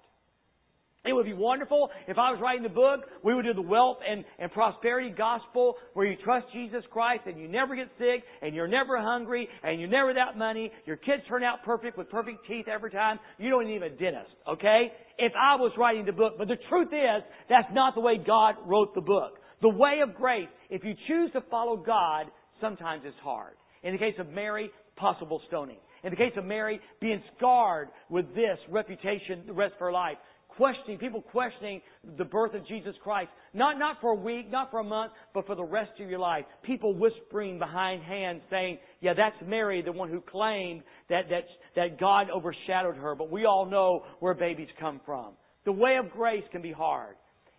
It 1.03 1.13
would 1.13 1.25
be 1.25 1.33
wonderful 1.33 1.89
if 2.07 2.19
I 2.19 2.29
was 2.29 2.39
writing 2.39 2.61
the 2.61 2.69
book, 2.69 3.01
we 3.23 3.33
would 3.33 3.45
do 3.45 3.55
the 3.55 3.61
wealth 3.61 3.97
and, 4.07 4.23
and 4.37 4.51
prosperity 4.51 5.09
gospel 5.09 5.75
where 5.95 6.05
you 6.05 6.15
trust 6.23 6.45
Jesus 6.53 6.83
Christ 6.91 7.23
and 7.25 7.39
you 7.39 7.47
never 7.47 7.75
get 7.75 7.87
sick 7.97 8.23
and 8.43 8.53
you're 8.53 8.67
never 8.67 9.01
hungry 9.01 9.49
and 9.63 9.79
you're 9.79 9.89
never 9.89 10.09
without 10.09 10.37
money. 10.37 10.71
Your 10.85 10.97
kids 10.97 11.23
turn 11.27 11.43
out 11.43 11.63
perfect 11.65 11.97
with 11.97 12.07
perfect 12.11 12.45
teeth 12.47 12.67
every 12.67 12.91
time. 12.91 13.17
You 13.39 13.49
don't 13.49 13.65
need 13.65 13.81
a 13.81 13.89
dentist, 13.89 14.29
okay? 14.47 14.91
If 15.17 15.33
I 15.35 15.55
was 15.55 15.71
writing 15.75 16.05
the 16.05 16.11
book. 16.11 16.35
But 16.37 16.47
the 16.47 16.57
truth 16.69 16.89
is, 16.93 17.23
that's 17.49 17.73
not 17.73 17.95
the 17.95 18.01
way 18.01 18.17
God 18.23 18.55
wrote 18.67 18.93
the 18.93 19.01
book. 19.01 19.39
The 19.63 19.69
way 19.69 20.01
of 20.07 20.13
grace, 20.13 20.49
if 20.69 20.83
you 20.83 20.93
choose 21.07 21.31
to 21.33 21.41
follow 21.49 21.77
God, 21.77 22.27
sometimes 22.59 23.01
it's 23.05 23.17
hard. 23.23 23.53
In 23.81 23.93
the 23.93 23.99
case 23.99 24.15
of 24.19 24.29
Mary, 24.29 24.69
possible 24.97 25.41
stoning. 25.47 25.77
In 26.03 26.11
the 26.11 26.15
case 26.15 26.33
of 26.35 26.45
Mary, 26.45 26.79
being 26.99 27.21
scarred 27.37 27.89
with 28.09 28.27
this 28.35 28.57
reputation 28.69 29.43
the 29.47 29.53
rest 29.53 29.73
of 29.73 29.79
her 29.79 29.91
life 29.91 30.17
questioning, 30.61 30.99
people 30.99 31.23
questioning 31.23 31.81
the 32.19 32.23
birth 32.23 32.53
of 32.53 32.67
Jesus 32.67 32.93
Christ. 33.01 33.31
Not, 33.51 33.79
not 33.79 33.97
for 33.99 34.11
a 34.11 34.15
week, 34.15 34.51
not 34.51 34.69
for 34.69 34.79
a 34.79 34.83
month, 34.83 35.11
but 35.33 35.47
for 35.47 35.55
the 35.55 35.63
rest 35.63 35.89
of 35.99 36.07
your 36.07 36.19
life. 36.19 36.45
People 36.61 36.93
whispering 36.93 37.57
behind 37.57 38.03
hands 38.03 38.43
saying, 38.51 38.77
yeah, 38.99 39.13
that's 39.17 39.35
Mary, 39.47 39.81
the 39.81 39.91
one 39.91 40.07
who 40.07 40.21
claimed 40.21 40.83
that, 41.09 41.23
that, 41.31 41.45
that 41.75 41.99
God 41.99 42.27
overshadowed 42.29 42.95
her. 42.95 43.15
But 43.15 43.31
we 43.31 43.45
all 43.45 43.65
know 43.65 44.03
where 44.19 44.35
babies 44.35 44.67
come 44.79 45.01
from. 45.03 45.33
The 45.65 45.71
way 45.71 45.97
of 45.97 46.11
grace 46.11 46.43
can 46.51 46.61
be 46.61 46.71
hard. 46.71 47.15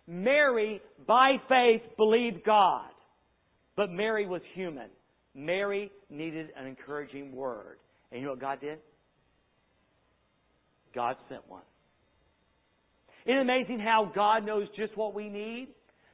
Mary, 0.07 0.79
by 1.05 1.33
faith, 1.49 1.81
believed 1.97 2.45
God. 2.45 2.87
But 3.75 3.91
Mary 3.91 4.25
was 4.25 4.41
human. 4.55 4.87
Mary 5.35 5.91
needed 6.09 6.51
an 6.57 6.67
encouraging 6.67 7.35
word. 7.35 7.79
And 8.13 8.21
you 8.21 8.27
know 8.27 8.31
what 8.31 8.39
God 8.39 8.61
did? 8.61 8.79
God 10.95 11.17
sent 11.27 11.41
one. 11.49 11.63
Isn't 13.25 13.37
it 13.37 13.41
amazing 13.41 13.79
how 13.79 14.11
God 14.13 14.45
knows 14.45 14.67
just 14.75 14.95
what 14.97 15.13
we 15.13 15.29
need? 15.29 15.69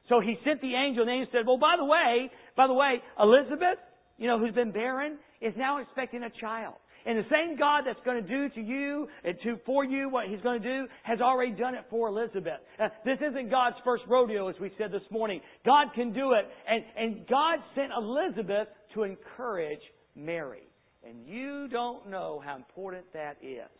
So 0.08 0.20
he 0.20 0.36
sent 0.44 0.60
the 0.60 0.74
angel 0.74 1.02
and 1.02 1.08
the 1.08 1.14
angel 1.14 1.28
said, 1.32 1.46
well, 1.46 1.58
by 1.58 1.76
the 1.78 1.84
way, 1.84 2.30
by 2.56 2.66
the 2.66 2.74
way, 2.74 3.02
Elizabeth, 3.18 3.78
you 4.18 4.26
know, 4.26 4.38
who's 4.38 4.54
been 4.54 4.72
barren, 4.72 5.18
is 5.40 5.54
now 5.56 5.78
expecting 5.78 6.22
a 6.24 6.30
child. 6.40 6.74
And 7.06 7.18
the 7.18 7.28
same 7.30 7.56
God 7.56 7.84
that's 7.86 8.00
going 8.04 8.22
to 8.22 8.28
do 8.28 8.48
to 8.50 8.60
you 8.60 9.08
and 9.24 9.34
to 9.42 9.58
for 9.64 9.84
you 9.84 10.10
what 10.10 10.26
He's 10.28 10.40
going 10.42 10.60
to 10.60 10.68
do 10.68 10.86
has 11.02 11.20
already 11.20 11.52
done 11.52 11.74
it 11.74 11.86
for 11.88 12.08
Elizabeth. 12.08 12.60
Uh, 12.78 12.88
this 13.04 13.18
isn't 13.26 13.50
God's 13.50 13.76
first 13.84 14.02
rodeo, 14.06 14.48
as 14.48 14.56
we 14.60 14.70
said 14.76 14.92
this 14.92 15.02
morning. 15.10 15.40
God 15.64 15.88
can 15.94 16.12
do 16.12 16.32
it, 16.32 16.46
and 16.68 16.84
and 16.98 17.26
God 17.26 17.60
sent 17.74 17.90
Elizabeth 17.96 18.68
to 18.94 19.04
encourage 19.04 19.80
Mary. 20.14 20.68
And 21.08 21.26
you 21.26 21.68
don't 21.68 22.10
know 22.10 22.42
how 22.44 22.56
important 22.56 23.06
that 23.14 23.38
is. 23.42 23.70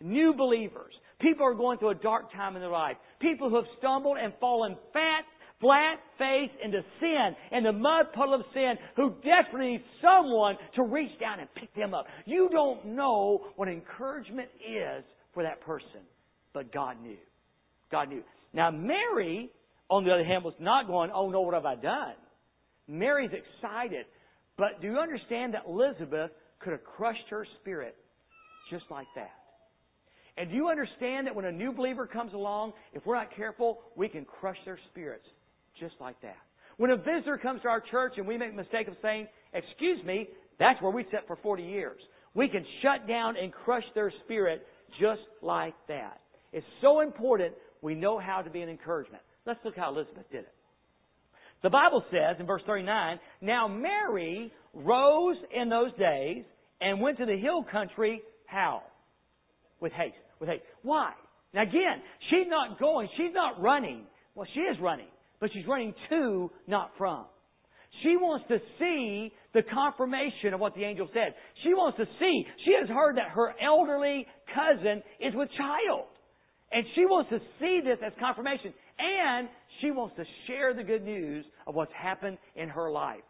New 0.00 0.32
believers, 0.32 0.94
people 1.20 1.46
are 1.46 1.54
going 1.54 1.78
through 1.78 1.90
a 1.90 1.94
dark 1.94 2.32
time 2.32 2.56
in 2.56 2.62
their 2.62 2.70
life, 2.70 2.96
people 3.20 3.48
who 3.48 3.56
have 3.56 3.66
stumbled 3.78 4.16
and 4.20 4.32
fallen 4.40 4.76
fat 4.92 5.24
flat 5.60 5.98
face 6.18 6.50
into 6.64 6.80
sin 6.98 7.36
and 7.52 7.64
the 7.64 7.72
mud 7.72 8.06
puddle 8.14 8.34
of 8.34 8.42
sin 8.52 8.74
who 8.96 9.14
desperately 9.22 9.72
need 9.72 9.84
someone 10.00 10.56
to 10.74 10.82
reach 10.82 11.18
down 11.20 11.38
and 11.38 11.48
pick 11.54 11.72
them 11.74 11.94
up. 11.94 12.06
You 12.24 12.48
don't 12.50 12.84
know 12.96 13.46
what 13.56 13.68
encouragement 13.68 14.48
is 14.58 15.04
for 15.34 15.42
that 15.42 15.60
person, 15.60 16.00
but 16.52 16.72
God 16.72 16.96
knew. 17.02 17.18
God 17.92 18.08
knew. 18.08 18.22
Now 18.52 18.70
Mary, 18.70 19.50
on 19.88 20.04
the 20.04 20.12
other 20.12 20.24
hand, 20.24 20.44
was 20.44 20.54
not 20.58 20.86
going, 20.86 21.10
oh 21.14 21.30
no, 21.30 21.42
what 21.42 21.54
have 21.54 21.66
I 21.66 21.76
done? 21.76 22.14
Mary's 22.88 23.30
excited. 23.30 24.06
But 24.56 24.80
do 24.80 24.88
you 24.88 24.98
understand 24.98 25.54
that 25.54 25.62
Elizabeth 25.66 26.30
could 26.60 26.72
have 26.72 26.84
crushed 26.84 27.28
her 27.30 27.46
spirit 27.60 27.96
just 28.70 28.84
like 28.90 29.06
that? 29.14 29.30
And 30.36 30.50
do 30.50 30.56
you 30.56 30.68
understand 30.68 31.26
that 31.26 31.34
when 31.34 31.44
a 31.44 31.52
new 31.52 31.72
believer 31.72 32.06
comes 32.06 32.32
along, 32.32 32.72
if 32.92 33.04
we're 33.04 33.16
not 33.16 33.34
careful, 33.34 33.80
we 33.96 34.08
can 34.08 34.24
crush 34.24 34.56
their 34.64 34.78
spirits 34.90 35.24
just 35.78 35.94
like 36.00 36.20
that. 36.22 36.36
When 36.76 36.90
a 36.90 36.96
visitor 36.96 37.38
comes 37.38 37.62
to 37.62 37.68
our 37.68 37.82
church 37.90 38.14
and 38.16 38.26
we 38.26 38.38
make 38.38 38.50
the 38.52 38.56
mistake 38.56 38.88
of 38.88 38.94
saying, 39.02 39.28
excuse 39.52 40.02
me, 40.04 40.28
that's 40.58 40.80
where 40.80 40.92
we 40.92 41.04
sat 41.10 41.26
for 41.26 41.36
40 41.36 41.62
years. 41.62 42.00
We 42.34 42.48
can 42.48 42.64
shut 42.82 43.08
down 43.08 43.36
and 43.36 43.52
crush 43.52 43.84
their 43.94 44.12
spirit 44.24 44.66
just 45.00 45.20
like 45.42 45.74
that. 45.88 46.20
It's 46.52 46.66
so 46.80 47.00
important 47.00 47.54
we 47.82 47.94
know 47.94 48.18
how 48.18 48.42
to 48.42 48.50
be 48.50 48.60
an 48.60 48.68
encouragement. 48.68 49.22
Let's 49.46 49.60
look 49.64 49.76
how 49.76 49.92
Elizabeth 49.92 50.30
did 50.30 50.40
it. 50.40 50.54
The 51.62 51.70
Bible 51.70 52.02
says 52.10 52.36
in 52.38 52.46
verse 52.46 52.62
39, 52.66 53.18
Now 53.42 53.68
Mary 53.68 54.52
rose 54.72 55.36
in 55.54 55.68
those 55.68 55.92
days 55.98 56.44
and 56.80 57.00
went 57.00 57.18
to 57.18 57.26
the 57.26 57.36
hill 57.36 57.64
country, 57.70 58.22
how? 58.46 58.82
With 59.80 59.92
haste. 59.92 60.14
With 60.40 60.48
haste. 60.48 60.62
Why? 60.82 61.12
Now 61.54 61.62
again, 61.62 62.02
she's 62.30 62.46
not 62.48 62.78
going, 62.78 63.08
she's 63.16 63.34
not 63.34 63.60
running. 63.60 64.04
Well, 64.34 64.46
she 64.54 64.60
is 64.60 64.76
running, 64.80 65.08
but 65.40 65.50
she's 65.52 65.66
running 65.66 65.94
to, 66.10 66.50
not 66.66 66.92
from. 66.96 67.24
She 68.02 68.16
wants 68.16 68.46
to 68.48 68.58
see 68.78 69.32
the 69.52 69.62
confirmation 69.62 70.54
of 70.54 70.60
what 70.60 70.74
the 70.74 70.84
angel 70.84 71.08
said. 71.12 71.34
She 71.64 71.74
wants 71.74 71.98
to 71.98 72.06
see. 72.20 72.46
She 72.64 72.72
has 72.78 72.88
heard 72.88 73.16
that 73.16 73.30
her 73.30 73.52
elderly 73.60 74.26
cousin 74.54 75.02
is 75.18 75.34
with 75.34 75.48
child. 75.58 76.06
And 76.72 76.84
she 76.94 77.04
wants 77.04 77.30
to 77.30 77.40
see 77.58 77.80
this 77.84 77.98
as 78.04 78.12
confirmation. 78.20 78.72
And 78.98 79.48
she 79.80 79.90
wants 79.90 80.14
to 80.16 80.24
share 80.46 80.72
the 80.72 80.84
good 80.84 81.02
news 81.02 81.44
of 81.66 81.74
what's 81.74 81.92
happened 81.92 82.38
in 82.54 82.68
her 82.68 82.92
life. 82.92 83.22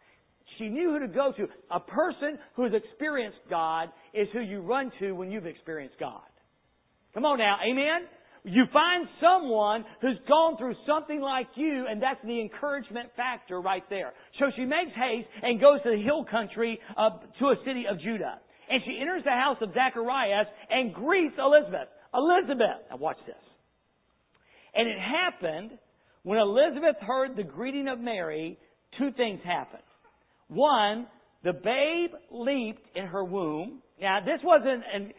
She 0.57 0.69
knew 0.69 0.91
who 0.91 0.99
to 0.99 1.07
go 1.07 1.31
to. 1.35 1.47
A 1.71 1.79
person 1.79 2.37
who 2.55 2.63
has 2.63 2.73
experienced 2.73 3.39
God 3.49 3.89
is 4.13 4.27
who 4.31 4.41
you 4.41 4.61
run 4.61 4.91
to 4.99 5.13
when 5.13 5.31
you've 5.31 5.47
experienced 5.47 5.95
God. 5.99 6.21
Come 7.13 7.25
on 7.25 7.37
now, 7.39 7.57
amen? 7.65 8.07
You 8.43 8.63
find 8.73 9.07
someone 9.21 9.85
who's 10.01 10.17
gone 10.27 10.57
through 10.57 10.73
something 10.87 11.21
like 11.21 11.47
you, 11.55 11.85
and 11.87 12.01
that's 12.01 12.19
the 12.23 12.41
encouragement 12.41 13.09
factor 13.15 13.61
right 13.61 13.83
there. 13.89 14.13
So 14.39 14.45
she 14.55 14.65
makes 14.65 14.91
haste 14.95 15.27
and 15.43 15.61
goes 15.61 15.81
to 15.83 15.91
the 15.91 16.01
hill 16.01 16.25
country 16.25 16.79
uh, 16.97 17.09
to 17.39 17.45
a 17.47 17.55
city 17.65 17.85
of 17.89 17.99
Judah. 17.99 18.39
And 18.69 18.81
she 18.85 18.97
enters 18.99 19.23
the 19.23 19.31
house 19.31 19.57
of 19.61 19.73
Zacharias 19.73 20.47
and 20.69 20.93
greets 20.93 21.35
Elizabeth. 21.37 21.89
Elizabeth! 22.15 22.81
Now 22.89 22.97
watch 22.97 23.19
this. 23.27 23.35
And 24.73 24.87
it 24.87 24.97
happened 24.97 25.77
when 26.23 26.39
Elizabeth 26.39 26.95
heard 27.01 27.35
the 27.35 27.43
greeting 27.43 27.87
of 27.87 27.99
Mary, 27.99 28.57
two 28.97 29.11
things 29.17 29.39
happened. 29.43 29.83
One, 30.47 31.07
the 31.43 31.53
babe 31.53 32.11
leaped 32.31 32.85
in 32.95 33.05
her 33.05 33.23
womb. 33.23 33.81
Now, 33.99 34.19
this 34.19 34.39
wasn't, 34.43 34.83
and 34.93 35.13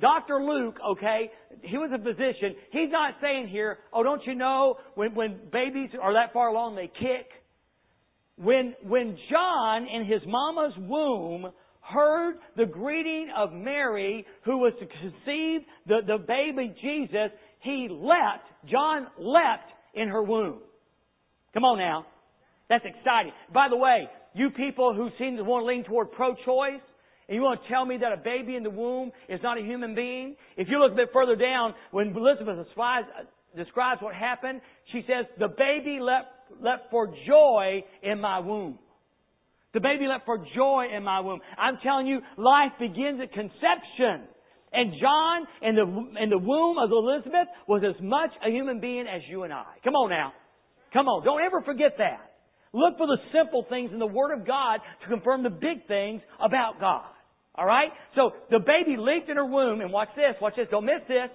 Dr. 0.00 0.42
Luke, 0.42 0.76
okay, 0.86 1.30
he 1.62 1.78
was 1.78 1.90
a 1.94 1.98
physician. 1.98 2.54
He's 2.70 2.90
not 2.90 3.14
saying 3.20 3.48
here, 3.48 3.78
oh, 3.92 4.02
don't 4.02 4.24
you 4.26 4.34
know 4.34 4.76
when, 4.94 5.14
when 5.14 5.38
babies 5.52 5.90
are 6.00 6.12
that 6.14 6.32
far 6.32 6.48
along, 6.48 6.76
they 6.76 6.88
kick? 6.88 7.28
When, 8.36 8.74
when 8.82 9.16
John 9.30 9.86
in 9.86 10.04
his 10.04 10.20
mama's 10.26 10.74
womb 10.78 11.50
heard 11.80 12.36
the 12.56 12.66
greeting 12.66 13.28
of 13.36 13.52
Mary, 13.52 14.26
who 14.44 14.58
was 14.58 14.74
to 14.80 14.86
conceive 14.86 15.66
the, 15.86 16.00
the 16.06 16.18
baby 16.18 16.74
Jesus, 16.82 17.30
he 17.60 17.88
leapt, 17.90 18.46
John 18.70 19.06
leapt 19.18 19.70
in 19.94 20.08
her 20.08 20.22
womb. 20.22 20.58
Come 21.54 21.64
on 21.64 21.78
now. 21.78 22.06
That's 22.68 22.84
exciting. 22.84 23.32
By 23.54 23.68
the 23.70 23.76
way, 23.76 24.08
you 24.34 24.50
people 24.50 24.94
who 24.94 25.08
seem 25.18 25.36
to 25.36 25.44
want 25.44 25.62
to 25.62 25.66
lean 25.66 25.84
toward 25.84 26.12
pro-choice, 26.12 26.82
and 27.28 27.34
you 27.34 27.42
want 27.42 27.60
to 27.62 27.68
tell 27.68 27.84
me 27.84 27.98
that 27.98 28.12
a 28.12 28.16
baby 28.16 28.54
in 28.54 28.62
the 28.62 28.70
womb 28.70 29.10
is 29.28 29.40
not 29.42 29.58
a 29.58 29.60
human 29.60 29.94
being? 29.94 30.36
If 30.56 30.68
you 30.68 30.78
look 30.78 30.92
a 30.92 30.94
bit 30.94 31.08
further 31.12 31.34
down, 31.34 31.74
when 31.90 32.14
Elizabeth 32.16 32.58
uh, 32.58 33.02
describes 33.56 34.00
what 34.00 34.14
happened, 34.14 34.60
she 34.92 35.02
says, 35.08 35.26
the 35.38 35.48
baby 35.48 35.98
leapt, 36.00 36.28
leapt 36.62 36.90
for 36.90 37.08
joy 37.26 37.82
in 38.02 38.20
my 38.20 38.38
womb. 38.38 38.78
The 39.74 39.80
baby 39.80 40.06
leapt 40.06 40.24
for 40.24 40.38
joy 40.54 40.86
in 40.96 41.02
my 41.02 41.20
womb. 41.20 41.40
I'm 41.58 41.78
telling 41.82 42.06
you, 42.06 42.20
life 42.36 42.72
begins 42.78 43.20
at 43.20 43.32
conception. 43.32 44.28
And 44.72 44.92
John 45.00 45.46
in 45.62 45.74
the, 45.74 46.22
in 46.22 46.30
the 46.30 46.38
womb 46.38 46.78
of 46.78 46.90
Elizabeth 46.90 47.48
was 47.66 47.82
as 47.82 48.00
much 48.00 48.30
a 48.46 48.50
human 48.50 48.78
being 48.78 49.06
as 49.08 49.22
you 49.28 49.42
and 49.42 49.52
I. 49.52 49.64
Come 49.82 49.94
on 49.94 50.10
now. 50.10 50.32
Come 50.92 51.08
on. 51.08 51.24
Don't 51.24 51.42
ever 51.42 51.60
forget 51.62 51.98
that. 51.98 52.20
Look 52.72 52.98
for 52.98 53.06
the 53.06 53.18
simple 53.32 53.64
things 53.68 53.90
in 53.92 53.98
the 53.98 54.06
Word 54.06 54.38
of 54.38 54.46
God 54.46 54.80
to 55.02 55.08
confirm 55.08 55.42
the 55.42 55.50
big 55.50 55.86
things 55.88 56.22
about 56.38 56.78
God. 56.78 57.06
Alright? 57.58 57.90
So 58.14 58.32
the 58.50 58.58
baby 58.58 58.96
leaped 58.98 59.28
in 59.28 59.36
her 59.36 59.46
womb, 59.46 59.80
and 59.80 59.92
watch 59.92 60.08
this, 60.16 60.34
watch 60.40 60.54
this, 60.56 60.68
don't 60.70 60.84
miss 60.84 61.02
this. 61.08 61.30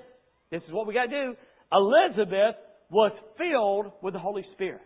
This 0.52 0.62
is 0.68 0.74
what 0.74 0.88
we 0.88 0.94
gotta 0.94 1.10
do. 1.10 1.36
Elizabeth 1.72 2.56
was 2.90 3.12
filled 3.38 3.94
with 4.02 4.14
the 4.14 4.20
Holy 4.20 4.46
Spirit. 4.54 4.82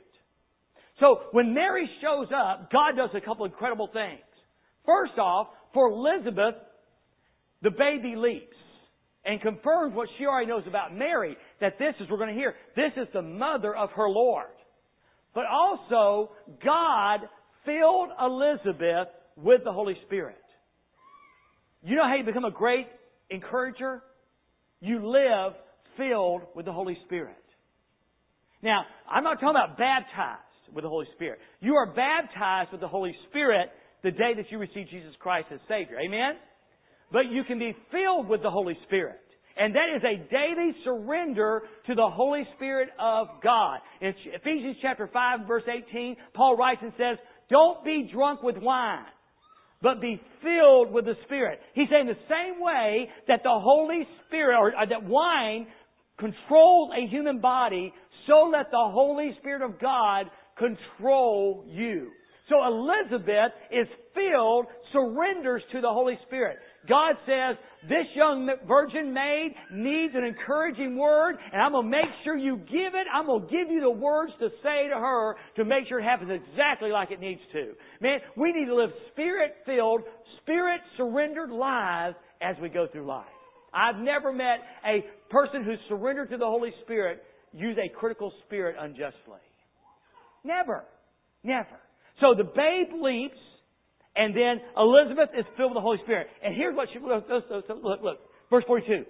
So 0.99 1.21
when 1.31 1.53
Mary 1.53 1.89
shows 2.01 2.27
up, 2.33 2.71
God 2.71 2.95
does 2.95 3.09
a 3.15 3.21
couple 3.21 3.45
incredible 3.45 3.89
things. 3.91 4.21
First 4.85 5.17
off, 5.17 5.47
for 5.73 5.89
Elizabeth, 5.89 6.55
the 7.61 7.71
baby 7.71 8.15
leaps 8.15 8.55
and 9.25 9.41
confirms 9.41 9.95
what 9.95 10.07
she 10.17 10.25
already 10.25 10.47
knows 10.47 10.63
about 10.67 10.95
Mary, 10.95 11.35
that 11.59 11.79
this 11.79 11.95
is, 11.99 12.07
we're 12.09 12.17
going 12.17 12.29
to 12.29 12.35
hear, 12.35 12.53
this 12.75 12.91
is 12.95 13.07
the 13.11 13.23
mother 13.23 13.75
of 13.75 13.89
her 13.91 14.07
Lord. 14.07 14.45
But 15.33 15.45
also, 15.51 16.31
God 16.63 17.21
filled 17.65 18.09
Elizabeth 18.21 19.07
with 19.35 19.61
the 19.65 19.73
Holy 19.73 19.95
Spirit. 20.05 20.37
You 21.85 21.95
know 21.95 22.03
how 22.03 22.15
you 22.15 22.23
become 22.23 22.45
a 22.45 22.51
great 22.51 22.87
encourager? 23.29 24.01
You 24.81 25.07
live 25.07 25.53
filled 25.97 26.41
with 26.55 26.65
the 26.65 26.73
Holy 26.73 26.97
Spirit. 27.05 27.37
Now, 28.63 28.81
I'm 29.07 29.23
not 29.23 29.35
talking 29.35 29.49
about 29.51 29.77
baptized 29.77 30.41
with 30.73 30.83
the 30.83 30.89
Holy 30.89 31.05
Spirit. 31.13 31.37
You 31.61 31.75
are 31.75 31.93
baptized 31.93 32.71
with 32.71 32.81
the 32.81 32.87
Holy 32.87 33.15
Spirit 33.29 33.69
the 34.03 34.09
day 34.09 34.33
that 34.35 34.45
you 34.49 34.57
receive 34.57 34.87
Jesus 34.89 35.13
Christ 35.19 35.47
as 35.53 35.59
Savior. 35.67 35.97
Amen? 36.03 36.33
But 37.11 37.29
you 37.29 37.43
can 37.43 37.59
be 37.59 37.75
filled 37.91 38.27
with 38.29 38.41
the 38.41 38.49
Holy 38.49 38.75
Spirit. 38.87 39.21
And 39.55 39.75
that 39.75 39.87
is 39.95 40.01
a 40.03 40.17
daily 40.29 40.71
surrender 40.83 41.61
to 41.85 41.93
the 41.93 42.09
Holy 42.09 42.43
Spirit 42.55 42.89
of 42.99 43.27
God. 43.43 43.77
In 44.01 44.11
Ephesians 44.33 44.77
chapter 44.81 45.07
5 45.13 45.47
verse 45.47 45.63
18, 45.69 46.15
Paul 46.33 46.57
writes 46.57 46.81
and 46.81 46.93
says, 46.97 47.17
don't 47.49 47.85
be 47.85 48.09
drunk 48.11 48.41
with 48.41 48.57
wine, 48.57 49.05
but 49.85 50.01
be 50.01 50.19
filled 50.41 50.91
with 50.91 51.05
the 51.05 51.13
Spirit. 51.25 51.59
He's 51.75 51.87
saying 51.91 52.07
the 52.07 52.17
same 52.27 52.59
way 52.59 53.07
that 53.27 53.41
the 53.43 53.53
Holy 53.53 54.01
Spirit, 54.25 54.57
or, 54.57 54.69
or 54.69 54.87
that 54.87 55.03
wine 55.03 55.67
controls 56.17 56.89
a 56.97 57.07
human 57.07 57.39
body, 57.39 57.93
so 58.25 58.49
let 58.51 58.71
the 58.71 58.89
Holy 58.89 59.37
Spirit 59.39 59.61
of 59.61 59.79
God 59.79 60.25
control 60.57 61.65
you. 61.69 62.09
So 62.49 62.55
Elizabeth 62.65 63.51
is 63.71 63.85
filled, 64.15 64.65
surrenders 64.91 65.61
to 65.71 65.81
the 65.81 65.89
Holy 65.89 66.17
Spirit. 66.25 66.57
God 66.87 67.15
says, 67.25 67.57
this 67.89 68.05
young 68.15 68.49
virgin 68.67 69.13
maid 69.13 69.53
needs 69.71 70.13
an 70.15 70.23
encouraging 70.23 70.97
word, 70.97 71.35
and 71.51 71.61
I'm 71.61 71.71
going 71.71 71.85
to 71.85 71.89
make 71.89 72.09
sure 72.23 72.35
you 72.35 72.57
give 72.57 72.93
it. 72.93 73.07
I'm 73.13 73.25
going 73.27 73.41
to 73.41 73.47
give 73.47 73.71
you 73.71 73.81
the 73.81 73.91
words 73.91 74.31
to 74.39 74.49
say 74.63 74.89
to 74.89 74.95
her 74.95 75.35
to 75.57 75.65
make 75.65 75.87
sure 75.87 75.99
it 75.99 76.03
happens 76.03 76.31
exactly 76.31 76.89
like 76.89 77.11
it 77.11 77.19
needs 77.19 77.41
to. 77.53 77.73
Man, 78.01 78.19
we 78.35 78.51
need 78.51 78.65
to 78.65 78.75
live 78.75 78.89
spirit-filled, 79.11 80.01
spirit-surrendered 80.41 81.51
lives 81.51 82.15
as 82.41 82.55
we 82.61 82.69
go 82.69 82.87
through 82.91 83.07
life. 83.07 83.25
I've 83.73 84.01
never 84.01 84.31
met 84.31 84.59
a 84.85 85.03
person 85.29 85.63
who's 85.63 85.79
surrendered 85.89 86.29
to 86.31 86.37
the 86.37 86.45
Holy 86.45 86.71
Spirit 86.83 87.21
use 87.53 87.77
a 87.77 87.89
critical 87.97 88.31
spirit 88.45 88.75
unjustly. 88.79 89.41
Never. 90.43 90.85
Never. 91.43 91.79
So 92.21 92.33
the 92.37 92.43
babe 92.43 93.01
leaps, 93.01 93.37
and 94.15 94.35
then 94.35 94.61
Elizabeth 94.77 95.29
is 95.37 95.45
filled 95.57 95.71
with 95.71 95.77
the 95.77 95.85
Holy 95.85 95.99
Spirit. 96.03 96.27
And 96.43 96.55
here's 96.55 96.75
what 96.75 96.87
she, 96.93 96.99
look, 96.99 97.27
look, 97.29 98.01
look, 98.01 98.17
verse 98.49 98.63
42. 98.67 99.03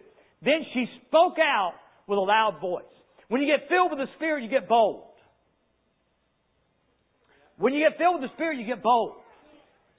Then 0.43 0.65
she 0.73 0.85
spoke 1.07 1.37
out 1.39 1.73
with 2.07 2.17
a 2.17 2.21
loud 2.21 2.59
voice. 2.61 2.83
When 3.27 3.41
you 3.41 3.47
get 3.47 3.69
filled 3.69 3.91
with 3.91 3.99
the 3.99 4.11
Spirit, 4.17 4.43
you 4.43 4.49
get 4.49 4.67
bold. 4.67 5.03
When 7.57 7.73
you 7.73 7.87
get 7.87 7.97
filled 7.97 8.21
with 8.21 8.29
the 8.29 8.33
Spirit, 8.35 8.59
you 8.59 8.65
get 8.65 8.83
bold. 8.83 9.13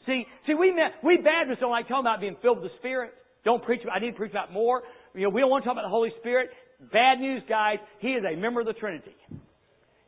See, 0.06 0.24
see, 0.46 0.54
we 0.54 0.72
we 1.02 1.16
Baptists 1.18 1.58
don't 1.60 1.70
like 1.70 1.88
talking 1.88 2.06
about 2.06 2.20
being 2.20 2.36
filled 2.42 2.62
with 2.62 2.70
the 2.70 2.78
Spirit. 2.78 3.12
Don't 3.44 3.62
preach. 3.64 3.80
I 3.92 3.98
need 3.98 4.12
to 4.12 4.16
preach 4.16 4.30
about 4.30 4.52
more. 4.52 4.82
You 5.14 5.24
know, 5.24 5.30
we 5.30 5.40
don't 5.40 5.50
want 5.50 5.64
to 5.64 5.68
talk 5.68 5.74
about 5.74 5.82
the 5.82 5.90
Holy 5.90 6.10
Spirit. 6.20 6.50
Bad 6.92 7.18
news, 7.18 7.42
guys. 7.48 7.78
He 7.98 8.08
is 8.08 8.22
a 8.24 8.36
member 8.36 8.60
of 8.60 8.66
the 8.66 8.74
Trinity. 8.74 9.16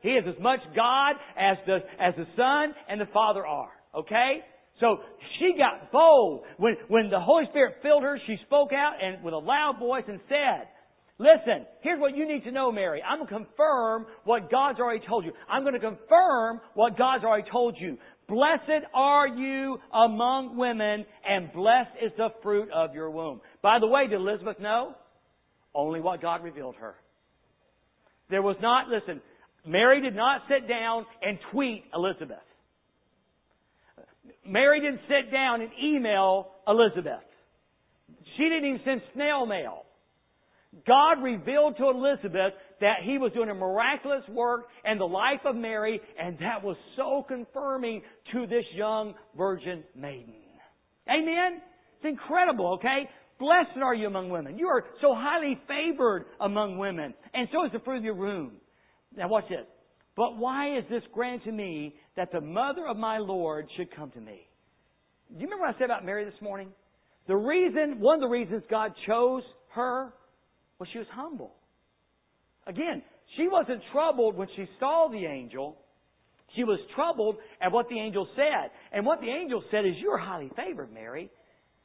He 0.02 0.10
is 0.10 0.24
as 0.28 0.40
much 0.40 0.60
God 0.76 1.16
as 1.36 1.56
the 1.66 1.78
as 1.98 2.14
the 2.16 2.26
Son 2.36 2.74
and 2.88 3.00
the 3.00 3.10
Father 3.12 3.44
are. 3.44 3.70
Okay? 3.94 4.42
So 4.80 4.98
she 5.38 5.54
got 5.58 5.90
bold. 5.92 6.42
When, 6.56 6.76
when 6.88 7.10
the 7.10 7.20
Holy 7.20 7.44
Spirit 7.50 7.76
filled 7.82 8.02
her, 8.02 8.18
she 8.26 8.36
spoke 8.46 8.72
out 8.72 8.94
and 9.02 9.22
with 9.22 9.34
a 9.34 9.38
loud 9.38 9.78
voice 9.78 10.04
and 10.06 10.20
said, 10.28 10.68
Listen, 11.20 11.66
here's 11.80 11.98
what 12.00 12.16
you 12.16 12.28
need 12.28 12.44
to 12.44 12.52
know, 12.52 12.70
Mary. 12.70 13.02
I'm 13.02 13.18
going 13.18 13.28
to 13.28 13.46
confirm 13.46 14.06
what 14.22 14.50
God's 14.52 14.78
already 14.78 15.04
told 15.04 15.24
you. 15.24 15.32
I'm 15.50 15.62
going 15.62 15.74
to 15.74 15.80
confirm 15.80 16.60
what 16.74 16.96
God's 16.96 17.24
already 17.24 17.50
told 17.50 17.76
you. 17.80 17.98
Blessed 18.28 18.86
are 18.94 19.26
you 19.26 19.78
among 19.92 20.56
women, 20.56 21.04
and 21.28 21.52
blessed 21.52 21.90
is 22.04 22.12
the 22.16 22.28
fruit 22.40 22.68
of 22.72 22.94
your 22.94 23.10
womb. 23.10 23.40
By 23.62 23.78
the 23.80 23.88
way, 23.88 24.06
did 24.06 24.14
Elizabeth 24.14 24.60
know? 24.60 24.94
Only 25.74 26.00
what 26.00 26.22
God 26.22 26.44
revealed 26.44 26.76
her. 26.76 26.94
There 28.30 28.42
was 28.42 28.56
not, 28.60 28.88
listen, 28.88 29.20
Mary 29.66 30.00
did 30.00 30.14
not 30.14 30.42
sit 30.48 30.68
down 30.68 31.04
and 31.20 31.38
tweet 31.50 31.84
Elizabeth. 31.92 32.38
Mary 34.46 34.80
didn't 34.80 35.00
sit 35.08 35.32
down 35.32 35.60
and 35.60 35.70
email 35.82 36.48
Elizabeth. 36.66 37.24
She 38.36 38.44
didn't 38.44 38.64
even 38.64 38.80
send 38.84 39.02
snail 39.14 39.46
mail. 39.46 39.84
God 40.86 41.22
revealed 41.22 41.76
to 41.78 41.88
Elizabeth 41.88 42.52
that 42.80 42.98
He 43.04 43.18
was 43.18 43.32
doing 43.32 43.48
a 43.48 43.54
miraculous 43.54 44.22
work 44.28 44.66
in 44.84 44.98
the 44.98 45.06
life 45.06 45.40
of 45.44 45.56
Mary, 45.56 46.00
and 46.20 46.38
that 46.38 46.62
was 46.62 46.76
so 46.96 47.24
confirming 47.26 48.02
to 48.32 48.46
this 48.46 48.64
young 48.74 49.14
virgin 49.36 49.82
maiden. 49.96 50.34
Amen? 51.08 51.62
It's 51.96 52.04
incredible, 52.04 52.74
okay? 52.74 53.08
Blessed 53.38 53.78
are 53.82 53.94
you 53.94 54.06
among 54.06 54.30
women. 54.30 54.58
You 54.58 54.68
are 54.68 54.84
so 55.00 55.14
highly 55.14 55.58
favored 55.66 56.26
among 56.40 56.78
women, 56.78 57.14
and 57.34 57.48
so 57.52 57.64
is 57.64 57.72
the 57.72 57.78
fruit 57.80 57.98
of 57.98 58.04
your 58.04 58.14
womb. 58.14 58.52
Now 59.16 59.28
watch 59.28 59.48
this. 59.48 59.66
But 60.16 60.36
why 60.36 60.76
is 60.76 60.84
this 60.90 61.02
granted 61.12 61.44
to 61.44 61.52
me 61.52 61.94
that 62.18 62.32
the 62.32 62.40
mother 62.40 62.84
of 62.84 62.96
my 62.96 63.18
Lord 63.18 63.68
should 63.76 63.94
come 63.94 64.10
to 64.10 64.20
me? 64.20 64.40
Do 65.28 65.34
you 65.34 65.44
remember 65.44 65.66
what 65.66 65.76
I 65.76 65.78
said 65.78 65.84
about 65.84 66.04
Mary 66.04 66.24
this 66.24 66.42
morning? 66.42 66.68
The 67.28 67.36
reason, 67.36 68.00
one 68.00 68.16
of 68.16 68.20
the 68.20 68.28
reasons 68.28 68.64
God 68.68 68.92
chose 69.06 69.44
her 69.74 70.12
was 70.80 70.88
she 70.92 70.98
was 70.98 71.06
humble. 71.12 71.52
Again, 72.66 73.02
she 73.36 73.46
wasn't 73.46 73.82
troubled 73.92 74.36
when 74.36 74.48
she 74.56 74.66
saw 74.80 75.08
the 75.08 75.26
angel. 75.26 75.76
She 76.56 76.64
was 76.64 76.80
troubled 76.96 77.36
at 77.62 77.70
what 77.70 77.88
the 77.88 78.00
angel 78.00 78.26
said. 78.34 78.72
And 78.92 79.06
what 79.06 79.20
the 79.20 79.28
angel 79.28 79.62
said 79.70 79.86
is, 79.86 79.92
You're 80.00 80.18
highly 80.18 80.50
favored, 80.56 80.92
Mary. 80.92 81.30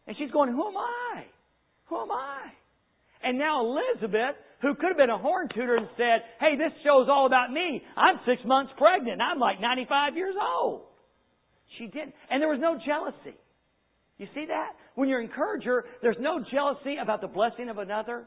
And 0.07 0.17
she's 0.17 0.31
going, 0.31 0.51
Who 0.51 0.67
am 0.67 0.77
I? 0.77 1.25
Who 1.89 2.01
am 2.01 2.11
I? 2.11 2.39
And 3.23 3.37
now 3.37 3.63
Elizabeth, 3.63 4.35
who 4.63 4.73
could 4.75 4.87
have 4.87 4.97
been 4.97 5.09
a 5.09 5.17
horn 5.17 5.49
tutor 5.53 5.75
and 5.75 5.87
said, 5.97 6.23
Hey, 6.39 6.55
this 6.57 6.71
show's 6.83 7.07
all 7.09 7.27
about 7.27 7.51
me. 7.51 7.83
I'm 7.97 8.15
six 8.25 8.41
months 8.45 8.71
pregnant. 8.77 9.21
I'm 9.21 9.37
like 9.37 9.59
95 9.61 10.15
years 10.15 10.35
old. 10.41 10.83
She 11.77 11.85
didn't. 11.87 12.13
And 12.31 12.41
there 12.41 12.49
was 12.49 12.59
no 12.61 12.79
jealousy. 12.83 13.37
You 14.17 14.27
see 14.33 14.45
that? 14.47 14.71
When 14.95 15.09
you 15.09 15.19
encourage 15.19 15.65
her, 15.65 15.83
there's 16.01 16.17
no 16.19 16.41
jealousy 16.49 16.95
about 17.01 17.19
the 17.19 17.27
blessing 17.27 17.67
of 17.67 17.77
another. 17.77 18.25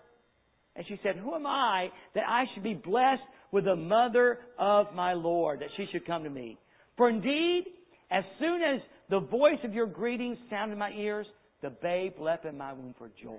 And 0.76 0.84
she 0.86 1.00
said, 1.02 1.16
Who 1.16 1.34
am 1.34 1.46
I 1.46 1.88
that 2.14 2.24
I 2.28 2.44
should 2.52 2.62
be 2.62 2.74
blessed 2.74 3.22
with 3.50 3.64
the 3.64 3.76
mother 3.76 4.40
of 4.58 4.92
my 4.94 5.14
Lord, 5.14 5.60
that 5.60 5.68
she 5.78 5.86
should 5.90 6.06
come 6.06 6.24
to 6.24 6.30
me? 6.30 6.58
For 6.98 7.08
indeed, 7.08 7.64
as 8.10 8.24
soon 8.38 8.60
as 8.62 8.80
the 9.08 9.20
voice 9.20 9.58
of 9.64 9.72
your 9.72 9.86
greeting 9.86 10.36
sounded 10.50 10.74
in 10.74 10.78
my 10.78 10.90
ears, 10.90 11.26
the 11.62 11.70
babe 11.70 12.14
leapt 12.20 12.44
in 12.44 12.58
my 12.58 12.74
womb 12.74 12.94
for 12.98 13.10
joy. 13.22 13.38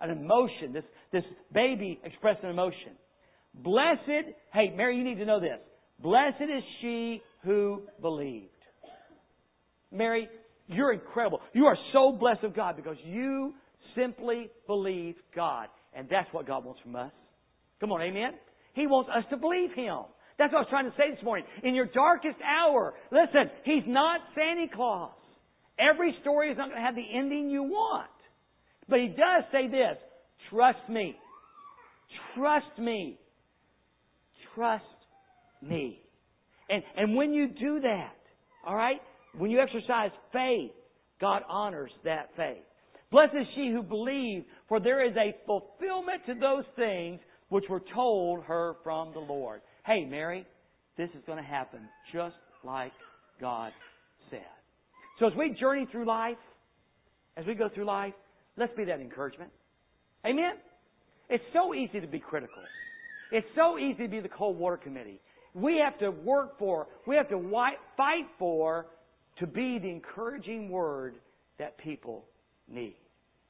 An 0.00 0.10
emotion, 0.10 0.72
this, 0.72 0.84
this 1.12 1.24
baby 1.52 2.00
expressed 2.04 2.42
an 2.42 2.50
emotion. 2.50 2.92
Blessed, 3.54 4.34
hey, 4.52 4.72
Mary, 4.76 4.96
you 4.96 5.04
need 5.04 5.18
to 5.18 5.24
know 5.24 5.40
this. 5.40 5.58
Blessed 6.00 6.42
is 6.42 6.62
she 6.80 7.22
who 7.42 7.82
believed. 8.02 8.50
Mary, 9.90 10.28
you're 10.66 10.92
incredible. 10.92 11.40
You 11.54 11.66
are 11.66 11.76
so 11.92 12.12
blessed 12.12 12.44
of 12.44 12.54
God 12.54 12.76
because 12.76 12.96
you 13.04 13.54
simply 13.96 14.50
believe 14.66 15.14
God. 15.34 15.68
And 15.94 16.08
that's 16.10 16.28
what 16.32 16.46
God 16.46 16.64
wants 16.64 16.80
from 16.82 16.96
us. 16.96 17.12
Come 17.80 17.92
on, 17.92 18.02
amen? 18.02 18.32
He 18.74 18.86
wants 18.86 19.10
us 19.16 19.24
to 19.30 19.36
believe 19.36 19.70
Him. 19.74 20.00
That's 20.38 20.52
what 20.52 20.58
I 20.58 20.62
was 20.62 20.68
trying 20.68 20.84
to 20.84 20.96
say 20.98 21.14
this 21.14 21.24
morning. 21.24 21.46
In 21.62 21.74
your 21.74 21.86
darkest 21.86 22.36
hour, 22.44 22.94
listen, 23.10 23.50
He's 23.64 23.84
not 23.86 24.20
Santa 24.34 24.66
Claus. 24.74 25.12
Every 25.78 26.14
story 26.20 26.50
is 26.50 26.58
not 26.58 26.68
going 26.68 26.80
to 26.80 26.84
have 26.84 26.94
the 26.94 27.06
ending 27.14 27.48
you 27.48 27.62
want. 27.62 28.10
But 28.88 29.00
He 29.00 29.08
does 29.08 29.44
say 29.52 29.68
this 29.68 29.98
trust 30.50 30.88
me. 30.88 31.16
Trust 32.34 32.78
me. 32.78 33.18
Trust 34.54 34.84
me. 35.62 36.00
And, 36.68 36.82
and 36.96 37.16
when 37.16 37.32
you 37.32 37.48
do 37.48 37.80
that, 37.80 38.16
all 38.66 38.76
right, 38.76 39.00
when 39.36 39.50
you 39.50 39.60
exercise 39.60 40.10
faith, 40.32 40.72
God 41.20 41.42
honors 41.48 41.90
that 42.04 42.30
faith. 42.36 42.64
Blessed 43.10 43.34
is 43.40 43.46
she 43.54 43.70
who 43.72 43.82
believed, 43.82 44.46
for 44.68 44.80
there 44.80 45.06
is 45.06 45.14
a 45.16 45.34
fulfillment 45.46 46.22
to 46.26 46.34
those 46.34 46.64
things 46.74 47.20
which 47.48 47.64
were 47.70 47.82
told 47.94 48.42
her 48.44 48.74
from 48.82 49.12
the 49.12 49.20
Lord. 49.20 49.60
Hey, 49.86 50.04
Mary, 50.04 50.44
this 50.98 51.08
is 51.10 51.22
going 51.26 51.38
to 51.38 51.48
happen 51.48 51.80
just 52.12 52.34
like 52.64 52.92
God 53.40 53.72
said. 54.30 54.40
So 55.20 55.26
as 55.26 55.32
we 55.38 55.56
journey 55.58 55.86
through 55.92 56.06
life, 56.06 56.36
as 57.36 57.46
we 57.46 57.54
go 57.54 57.68
through 57.72 57.86
life, 57.86 58.14
let's 58.56 58.72
be 58.76 58.84
that 58.84 59.00
encouragement. 59.00 59.50
Amen? 60.24 60.54
It's 61.28 61.44
so 61.52 61.74
easy 61.74 62.00
to 62.00 62.06
be 62.06 62.18
critical. 62.18 62.62
It's 63.32 63.46
so 63.56 63.78
easy 63.78 64.04
to 64.04 64.08
be 64.08 64.20
the 64.20 64.28
cold 64.28 64.58
water 64.58 64.76
committee. 64.76 65.20
We 65.54 65.80
have 65.84 65.98
to 65.98 66.10
work 66.10 66.58
for, 66.58 66.86
we 67.06 67.16
have 67.16 67.28
to 67.30 67.38
fight 67.96 68.26
for 68.38 68.86
to 69.38 69.46
be 69.46 69.78
the 69.78 69.88
encouraging 69.88 70.70
word 70.70 71.14
that 71.58 71.78
people 71.78 72.24
need. 72.68 72.96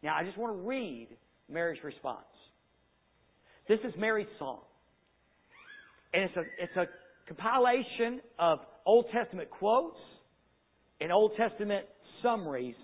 Now, 0.02 0.16
I 0.16 0.24
just 0.24 0.38
want 0.38 0.56
to 0.56 0.66
read 0.66 1.08
Mary's 1.48 1.82
response. 1.82 2.24
This 3.68 3.80
is 3.80 3.92
Mary's 3.98 4.28
song. 4.38 4.60
And 6.14 6.24
it's 6.24 6.36
a, 6.36 6.42
it's 6.62 6.76
a 6.76 6.86
compilation 7.34 8.20
of 8.38 8.60
Old 8.84 9.06
Testament 9.12 9.50
quotes 9.50 9.98
and 11.00 11.12
Old 11.12 11.32
Testament 11.36 11.86
summaries. 12.22 12.76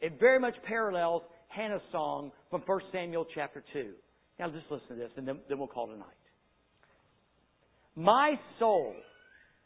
It 0.00 0.20
very 0.20 0.38
much 0.38 0.54
parallels 0.66 1.22
Hannah's 1.50 1.82
song 1.90 2.30
from 2.48 2.62
1 2.64 2.80
Samuel 2.92 3.26
chapter 3.34 3.62
2. 3.72 3.90
Now, 4.38 4.50
just 4.50 4.70
listen 4.70 4.88
to 4.88 4.94
this, 4.94 5.10
and 5.16 5.26
then, 5.26 5.38
then 5.48 5.58
we'll 5.58 5.68
call 5.68 5.90
it 5.90 5.94
a 5.94 5.98
night. 5.98 6.06
My 7.96 8.34
soul 8.58 8.94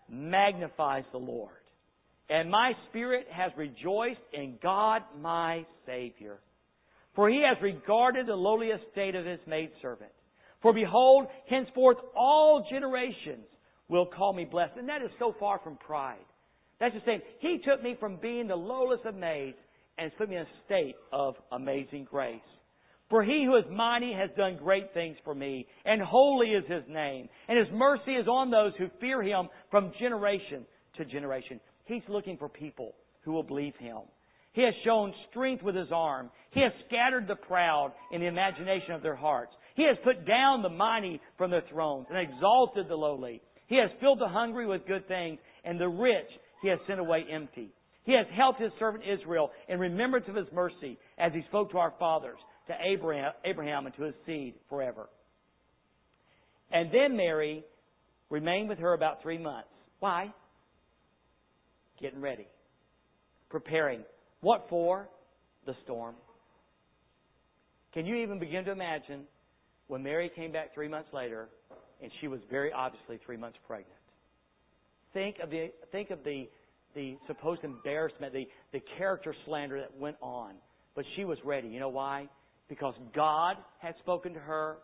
magnifies 0.09 1.05
the 1.13 1.19
Lord, 1.19 1.53
and 2.29 2.51
my 2.51 2.73
spirit 2.89 3.27
has 3.31 3.53
rejoiced 3.57 4.21
in 4.33 4.59
God 4.63 5.03
my 5.21 5.67
Savior. 5.87 6.39
For 7.15 7.29
he 7.29 7.45
has 7.47 7.63
regarded 7.63 8.27
the 8.27 8.35
lowly 8.35 8.69
estate 8.69 9.15
of 9.15 9.27
his 9.27 9.39
maidservant. 9.47 10.11
For 10.63 10.73
behold, 10.73 11.27
henceforth 11.49 11.99
all 12.17 12.67
generations 12.71 13.47
will 13.89 14.07
call 14.07 14.33
me 14.33 14.47
blessed. 14.47 14.79
And 14.79 14.89
that 14.89 15.03
is 15.03 15.11
so 15.19 15.35
far 15.39 15.61
from 15.63 15.77
pride. 15.77 16.25
That's 16.81 16.95
just 16.95 17.07
saying, 17.07 17.21
He 17.41 17.61
took 17.65 17.83
me 17.83 17.97
from 18.01 18.17
being 18.17 18.49
the 18.49 18.57
lowest 18.57 19.05
of 19.05 19.15
maids 19.15 19.59
and 19.99 20.17
put 20.17 20.29
me 20.29 20.37
in 20.37 20.43
a 20.43 20.65
state 20.67 20.97
of 21.13 21.35
amazing 21.53 22.07
grace. 22.11 22.41
For 23.11 23.23
he 23.23 23.45
who 23.45 23.57
is 23.57 23.65
mighty 23.71 24.13
has 24.13 24.31
done 24.37 24.57
great 24.57 24.93
things 24.95 25.17
for 25.25 25.35
me, 25.35 25.67
and 25.85 26.01
holy 26.01 26.49
is 26.49 26.65
his 26.67 26.83
name, 26.89 27.29
and 27.49 27.59
his 27.59 27.69
mercy 27.73 28.13
is 28.13 28.27
on 28.27 28.51
those 28.51 28.73
who 28.79 28.89
fear 29.01 29.23
him 29.23 29.49
from 29.71 29.93
generation 30.01 30.65
to 30.97 31.05
generation. 31.05 31.61
He's 31.85 32.03
looking 32.09 32.39
for 32.39 32.49
people 32.49 32.95
who 33.23 33.33
will 33.33 33.43
believe 33.43 33.75
him. 33.77 33.99
He 34.53 34.63
has 34.63 34.75
shown 34.85 35.13
strength 35.31 35.63
with 35.63 35.75
his 35.75 35.89
arm. 35.93 36.31
He 36.53 36.61
has 36.61 36.73
scattered 36.87 37.27
the 37.27 37.35
proud 37.35 37.93
in 38.13 38.21
the 38.21 38.29
imagination 38.29 38.93
of 38.93 39.03
their 39.03 39.17
hearts. 39.17 39.53
He 39.75 39.83
has 39.83 39.97
put 40.05 40.27
down 40.27 40.63
the 40.63 40.69
mighty 40.69 41.21
from 41.37 41.51
their 41.51 41.65
thrones 41.71 42.07
and 42.09 42.19
exalted 42.19 42.89
the 42.89 42.95
lowly. 42.95 43.43
He 43.67 43.77
has 43.77 43.91
filled 44.01 44.21
the 44.21 44.29
hungry 44.29 44.67
with 44.67 44.87
good 44.87 45.09
things, 45.09 45.41
and 45.65 45.79
the 45.81 45.89
rich 45.89 46.29
he 46.63 46.69
has 46.69 46.79
sent 46.87 47.01
away 47.01 47.25
empty. 47.31 47.73
He 48.05 48.13
has 48.13 48.27
helped 48.37 48.61
his 48.61 48.71
servant 48.79 49.05
Israel 49.05 49.51
in 49.69 49.79
remembrance 49.79 50.27
of 50.29 50.37
his 50.37 50.47
mercy 50.53 50.99
as 51.19 51.33
he 51.33 51.43
spoke 51.49 51.71
to 51.73 51.79
our 51.79 51.95
fathers, 51.99 52.39
to 52.69 52.75
Abraham, 52.85 53.33
Abraham 53.45 53.87
and 53.87 53.95
to 53.97 54.03
his 54.05 54.15
seed 54.27 54.55
forever. 54.69 55.09
And 56.71 56.91
then 56.93 57.17
Mary 57.17 57.65
remained 58.31 58.69
with 58.69 58.79
her 58.79 58.93
about 58.93 59.23
three 59.23 59.39
months. 59.39 59.69
Why? 60.01 60.33
Getting 62.01 62.21
ready. 62.21 62.47
Preparing. 63.49 64.03
What 64.41 64.67
for? 64.69 65.09
The 65.67 65.75
storm. 65.85 66.15
Can 67.95 68.05
you 68.05 68.17
even 68.17 68.39
begin 68.39 68.65
to 68.65 68.73
imagine 68.73 69.23
when 69.87 70.03
Mary 70.03 70.31
came 70.35 70.53
back 70.53 70.75
three 70.75 70.89
months 70.89 71.09
later 71.13 71.49
and 72.03 72.11
she 72.21 72.29
was 72.29 72.41
very 72.51 72.73
obviously 72.73 73.19
three 73.25 73.37
months 73.37 73.57
pregnant? 73.67 73.97
Think 75.15 75.37
of 75.43 75.49
the, 75.49 75.71
think 75.93 76.11
of 76.11 76.25
the, 76.25 76.49
the 76.95 77.17
supposed 77.27 77.65
embarrassment, 77.65 78.33
the, 78.33 78.47
the 78.73 78.83
character 78.99 79.35
slander 79.45 79.81
that 79.81 79.97
went 79.99 80.17
on. 80.21 80.55
But 80.95 81.05
she 81.17 81.25
was 81.25 81.39
ready. 81.45 81.69
You 81.69 81.81
know 81.81 81.89
why? 81.89 82.29
Because 82.69 82.95
God 83.15 83.57
had 83.79 83.95
spoken 84.01 84.35
to 84.35 84.41
her. 84.41 84.77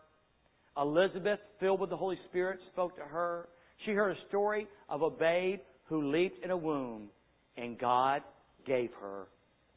Elizabeth, 0.77 1.39
filled 1.59 1.79
with 1.79 1.89
the 1.89 1.97
Holy 1.97 2.17
Spirit, 2.29 2.59
spoke 2.71 2.95
to 2.97 3.03
her. 3.03 3.47
She 3.85 3.91
heard 3.91 4.11
a 4.11 4.27
story 4.29 4.67
of 4.89 5.01
a 5.01 5.09
babe 5.09 5.59
who 5.85 6.11
leaped 6.11 6.43
in 6.43 6.51
a 6.51 6.57
womb, 6.57 7.09
and 7.57 7.77
God 7.77 8.21
gave 8.65 8.89
her 9.01 9.27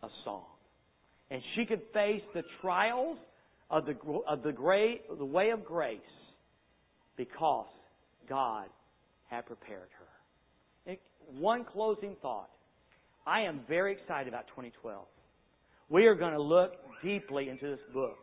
a 0.02 0.08
song. 0.24 0.44
And 1.30 1.42
she 1.54 1.64
could 1.64 1.80
face 1.92 2.22
the 2.34 2.42
trials 2.60 3.16
of 3.70 3.86
the, 3.86 3.96
of 4.28 4.42
the, 4.42 4.52
great, 4.52 5.02
the 5.18 5.24
way 5.24 5.50
of 5.50 5.64
grace 5.64 6.00
because 7.16 7.66
God 8.28 8.66
had 9.28 9.46
prepared 9.46 9.88
her. 9.98 10.04
One 11.38 11.64
closing 11.64 12.16
thought. 12.22 12.50
I 13.26 13.42
am 13.42 13.60
very 13.68 13.92
excited 13.92 14.28
about 14.28 14.46
2012. 14.48 15.06
We 15.88 16.06
are 16.06 16.14
going 16.14 16.32
to 16.32 16.42
look 16.42 16.72
deeply 17.02 17.48
into 17.48 17.66
this 17.66 17.80
book. 17.92 18.18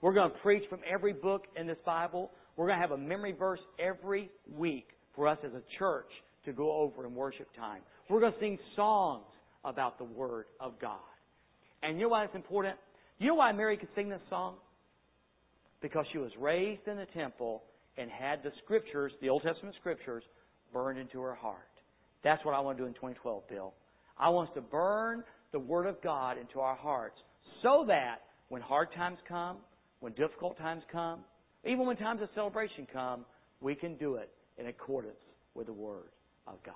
We're 0.00 0.12
going 0.12 0.30
to 0.30 0.38
preach 0.38 0.64
from 0.68 0.80
every 0.90 1.12
book 1.12 1.44
in 1.56 1.66
this 1.66 1.78
Bible. 1.86 2.30
We're 2.56 2.66
going 2.66 2.78
to 2.78 2.82
have 2.82 2.90
a 2.90 2.98
memory 2.98 3.32
verse 3.32 3.60
every 3.78 4.30
week 4.56 4.88
for 5.14 5.28
us 5.28 5.38
as 5.44 5.52
a 5.52 5.62
church 5.78 6.08
to 6.44 6.52
go 6.52 6.72
over 6.72 7.06
in 7.06 7.14
worship 7.14 7.48
time. 7.56 7.80
We're 8.10 8.20
going 8.20 8.32
to 8.32 8.40
sing 8.40 8.58
songs 8.74 9.24
about 9.64 9.98
the 9.98 10.04
Word 10.04 10.46
of 10.60 10.78
God. 10.80 10.98
And 11.82 11.96
you 11.96 12.04
know 12.04 12.08
why 12.10 12.24
it's 12.24 12.34
important? 12.34 12.76
You 13.18 13.28
know 13.28 13.34
why 13.36 13.52
Mary 13.52 13.76
could 13.76 13.88
sing 13.94 14.08
this 14.08 14.20
song? 14.28 14.56
Because 15.80 16.04
she 16.12 16.18
was 16.18 16.30
raised 16.38 16.86
in 16.86 16.96
the 16.96 17.06
temple 17.14 17.62
and 17.96 18.10
had 18.10 18.42
the 18.42 18.50
scriptures, 18.64 19.12
the 19.20 19.28
Old 19.28 19.42
Testament 19.42 19.76
scriptures, 19.80 20.24
burned 20.72 20.98
into 20.98 21.20
her 21.20 21.34
heart. 21.34 21.58
That's 22.24 22.44
what 22.44 22.54
I 22.54 22.60
want 22.60 22.78
to 22.78 22.84
do 22.84 22.86
in 22.86 22.94
2012, 22.94 23.48
Bill. 23.48 23.74
I 24.18 24.28
want 24.28 24.50
us 24.50 24.54
to 24.54 24.60
burn 24.60 25.24
the 25.52 25.58
Word 25.58 25.86
of 25.86 26.00
God 26.02 26.38
into 26.38 26.60
our 26.60 26.76
hearts 26.76 27.16
so 27.62 27.84
that 27.88 28.22
when 28.48 28.62
hard 28.62 28.92
times 28.94 29.18
come, 29.28 29.58
when 30.00 30.12
difficult 30.12 30.58
times 30.58 30.82
come, 30.90 31.20
even 31.64 31.86
when 31.86 31.96
times 31.96 32.22
of 32.22 32.28
celebration 32.34 32.86
come, 32.92 33.24
we 33.60 33.74
can 33.74 33.96
do 33.96 34.16
it 34.16 34.30
in 34.58 34.66
accordance 34.66 35.18
with 35.54 35.66
the 35.66 35.72
Word 35.72 36.10
of 36.46 36.62
God. 36.64 36.74